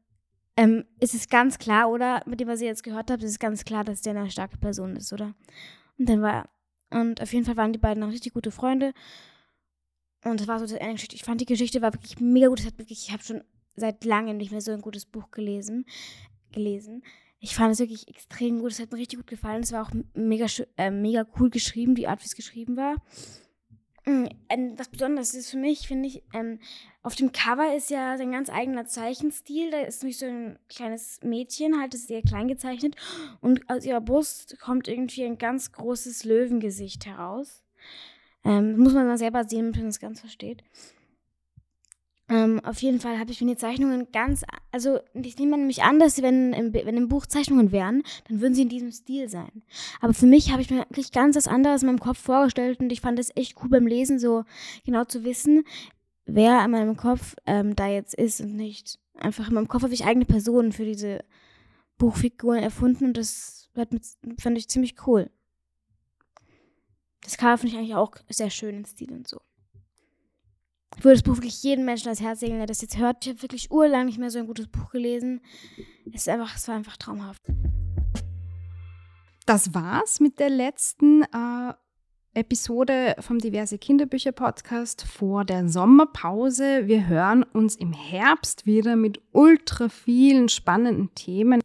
ähm, 0.57 0.85
ist 0.99 1.13
es 1.13 1.29
ganz 1.29 1.57
klar, 1.57 1.89
oder? 1.89 2.21
Mit 2.25 2.39
dem, 2.39 2.47
was 2.47 2.61
ihr 2.61 2.67
jetzt 2.67 2.83
gehört 2.83 3.11
habt, 3.11 3.23
ist 3.23 3.31
es 3.31 3.39
ganz 3.39 3.65
klar, 3.65 3.83
dass 3.83 4.01
der 4.01 4.15
eine 4.15 4.31
starke 4.31 4.57
Person 4.57 4.95
ist, 4.95 5.11
oder? 5.11 5.33
Und 5.97 6.07
dann 6.09 6.21
war 6.21 6.49
und 6.91 7.21
auf 7.21 7.33
jeden 7.33 7.45
Fall 7.45 7.57
waren 7.57 7.73
die 7.73 7.79
beiden 7.79 8.01
noch 8.01 8.11
richtig 8.11 8.33
gute 8.33 8.51
Freunde. 8.51 8.93
Und 10.23 10.39
das 10.39 10.47
war 10.47 10.65
so 10.65 10.77
eine 10.77 10.93
Geschichte. 10.93 11.15
Ich 11.15 11.23
fand 11.23 11.41
die 11.41 11.45
Geschichte 11.45 11.81
war 11.81 11.93
wirklich 11.93 12.19
mega 12.19 12.47
gut. 12.47 12.59
Das 12.59 12.65
wirklich, 12.77 13.07
ich 13.07 13.11
habe 13.11 13.23
schon 13.23 13.43
seit 13.75 14.03
langem 14.05 14.37
nicht 14.37 14.51
mehr 14.51 14.61
so 14.61 14.71
ein 14.71 14.81
gutes 14.81 15.05
Buch 15.05 15.31
gelesen. 15.31 15.85
gelesen. 16.51 17.03
Ich 17.39 17.55
fand 17.55 17.73
es 17.73 17.79
wirklich 17.79 18.07
extrem 18.07 18.59
gut. 18.59 18.71
Es 18.71 18.79
hat 18.79 18.91
mir 18.91 18.99
richtig 18.99 19.17
gut 19.17 19.27
gefallen. 19.27 19.63
Es 19.63 19.71
war 19.71 19.83
auch 19.83 19.91
mega, 20.13 20.45
äh, 20.77 20.91
mega 20.91 21.25
cool 21.39 21.49
geschrieben, 21.49 21.95
die 21.95 22.07
Art, 22.07 22.21
wie 22.21 22.25
es 22.25 22.35
geschrieben 22.35 22.77
war. 22.77 22.97
Mm, 24.05 24.25
was 24.77 24.89
Besonderes 24.89 25.33
ist 25.35 25.51
für 25.51 25.57
mich, 25.57 25.87
finde 25.87 26.07
ich, 26.07 26.23
ähm, 26.33 26.59
auf 27.03 27.15
dem 27.15 27.31
Cover 27.31 27.75
ist 27.75 27.89
ja 27.89 28.17
sein 28.17 28.31
ganz 28.31 28.49
eigener 28.49 28.85
Zeichenstil. 28.85 29.71
Da 29.71 29.81
ist 29.81 30.01
nämlich 30.01 30.17
so 30.17 30.25
ein 30.25 30.57
kleines 30.69 31.19
Mädchen, 31.23 31.79
halt, 31.79 31.93
das 31.93 32.01
ist 32.01 32.07
sehr 32.07 32.21
klein 32.21 32.47
gezeichnet. 32.47 32.95
Und 33.41 33.69
aus 33.69 33.85
ihrer 33.85 34.01
Brust 34.01 34.59
kommt 34.59 34.87
irgendwie 34.87 35.25
ein 35.25 35.37
ganz 35.37 35.71
großes 35.71 36.23
Löwengesicht 36.23 37.05
heraus. 37.05 37.63
Ähm, 38.43 38.77
muss 38.77 38.93
man 38.93 39.07
mal 39.07 39.17
selber 39.17 39.43
sehen, 39.43 39.65
damit 39.65 39.77
man 39.77 39.85
das 39.87 39.99
ganz 39.99 40.19
versteht. 40.19 40.63
Ähm, 42.31 42.61
auf 42.63 42.81
jeden 42.81 43.01
Fall 43.01 43.19
habe 43.19 43.29
ich, 43.29 43.41
wenn 43.41 43.49
die 43.49 43.57
Zeichnungen 43.57 44.09
ganz, 44.13 44.45
also 44.71 44.99
ich 45.13 45.37
nehme 45.37 45.57
nämlich 45.57 45.83
an, 45.83 45.99
dass 45.99 46.21
wenn 46.21 46.53
im, 46.53 46.73
wenn 46.73 46.95
im 46.95 47.09
Buch 47.09 47.25
Zeichnungen 47.25 47.73
wären, 47.73 48.03
dann 48.29 48.39
würden 48.39 48.53
sie 48.55 48.61
in 48.61 48.69
diesem 48.69 48.93
Stil 48.93 49.27
sein. 49.27 49.63
Aber 49.99 50.13
für 50.13 50.27
mich 50.27 50.49
habe 50.49 50.61
ich 50.61 50.69
mir 50.69 50.79
wirklich 50.89 51.11
ganz 51.11 51.35
was 51.35 51.49
anderes 51.49 51.81
in 51.81 51.87
meinem 51.87 51.99
Kopf 51.99 52.19
vorgestellt 52.19 52.79
und 52.79 52.89
ich 52.89 53.01
fand 53.01 53.19
es 53.19 53.35
echt 53.35 53.61
cool 53.61 53.67
beim 53.67 53.85
Lesen 53.85 54.17
so 54.17 54.45
genau 54.85 55.03
zu 55.03 55.25
wissen, 55.25 55.65
wer 56.25 56.63
in 56.63 56.71
meinem 56.71 56.95
Kopf 56.95 57.35
ähm, 57.45 57.75
da 57.75 57.89
jetzt 57.89 58.13
ist 58.13 58.39
und 58.39 58.55
nicht. 58.55 58.97
Einfach 59.17 59.49
in 59.49 59.55
meinem 59.55 59.67
Kopf 59.67 59.83
habe 59.83 59.93
ich 59.93 60.05
eigene 60.05 60.25
Personen 60.25 60.71
für 60.71 60.85
diese 60.85 61.25
Buchfiguren 61.97 62.63
erfunden 62.63 63.07
und 63.07 63.17
das 63.17 63.69
fand 63.73 64.57
ich 64.57 64.69
ziemlich 64.69 64.95
cool. 65.05 65.29
Das 67.23 67.37
Cover 67.37 67.57
finde 67.57 67.73
ich 67.73 67.77
eigentlich 67.77 67.95
auch 67.95 68.15
sehr 68.29 68.49
schön 68.49 68.77
im 68.77 68.85
Stil 68.85 69.11
und 69.11 69.27
so. 69.27 69.41
Ich 70.97 71.03
würde 71.03 71.15
das 71.15 71.23
Buch 71.23 71.37
wirklich 71.37 71.63
jedem 71.63 71.85
Menschen 71.85 72.07
ans 72.07 72.21
Herz 72.21 72.41
legen, 72.41 72.57
der 72.57 72.67
das 72.67 72.81
jetzt 72.81 72.97
hört. 72.97 73.25
Ich 73.25 73.31
habe 73.31 73.41
wirklich 73.41 73.71
urlang 73.71 74.05
nicht 74.05 74.19
mehr 74.19 74.29
so 74.29 74.39
ein 74.39 74.47
gutes 74.47 74.67
Buch 74.67 74.91
gelesen. 74.91 75.41
Es, 76.13 76.21
ist 76.21 76.29
einfach, 76.29 76.55
es 76.55 76.67
war 76.67 76.75
einfach 76.75 76.97
traumhaft. 76.97 77.41
Das 79.45 79.73
war's 79.73 80.19
mit 80.19 80.39
der 80.39 80.49
letzten 80.49 81.23
äh, 81.23 81.73
Episode 82.33 83.15
vom 83.19 83.39
Diverse 83.39 83.77
Kinderbücher 83.77 84.31
Podcast 84.31 85.01
vor 85.01 85.43
der 85.43 85.67
Sommerpause. 85.67 86.87
Wir 86.87 87.07
hören 87.07 87.43
uns 87.43 87.75
im 87.75 87.91
Herbst 87.91 88.65
wieder 88.65 88.95
mit 88.95 89.19
ultra 89.31 89.89
vielen 89.89 90.47
spannenden 90.47 91.13
Themen. 91.15 91.59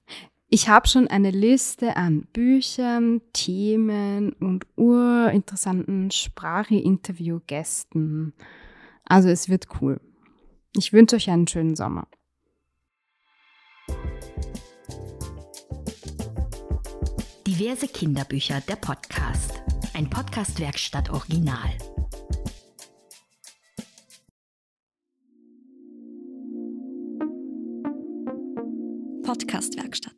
Ich 0.48 0.68
habe 0.68 0.88
schon 0.88 1.06
eine 1.08 1.30
Liste 1.30 1.96
an 1.96 2.26
Büchern, 2.32 3.20
Themen 3.32 4.32
und 4.34 4.66
urinteressanten 4.76 6.10
Sprache-Interview-Gästen. 6.10 8.32
Also 9.06 9.28
es 9.28 9.48
wird 9.48 9.68
cool. 9.80 10.00
Ich 10.76 10.92
wünsche 10.92 11.16
euch 11.16 11.30
einen 11.30 11.46
schönen 11.46 11.76
Sommer. 11.76 12.06
Diverse 17.46 17.88
Kinderbücher, 17.88 18.60
der 18.68 18.76
Podcast. 18.76 19.62
Ein 19.94 20.10
Podcastwerkstatt 20.10 21.08
Original. 21.10 21.70
Podcastwerkstatt. 29.22 30.15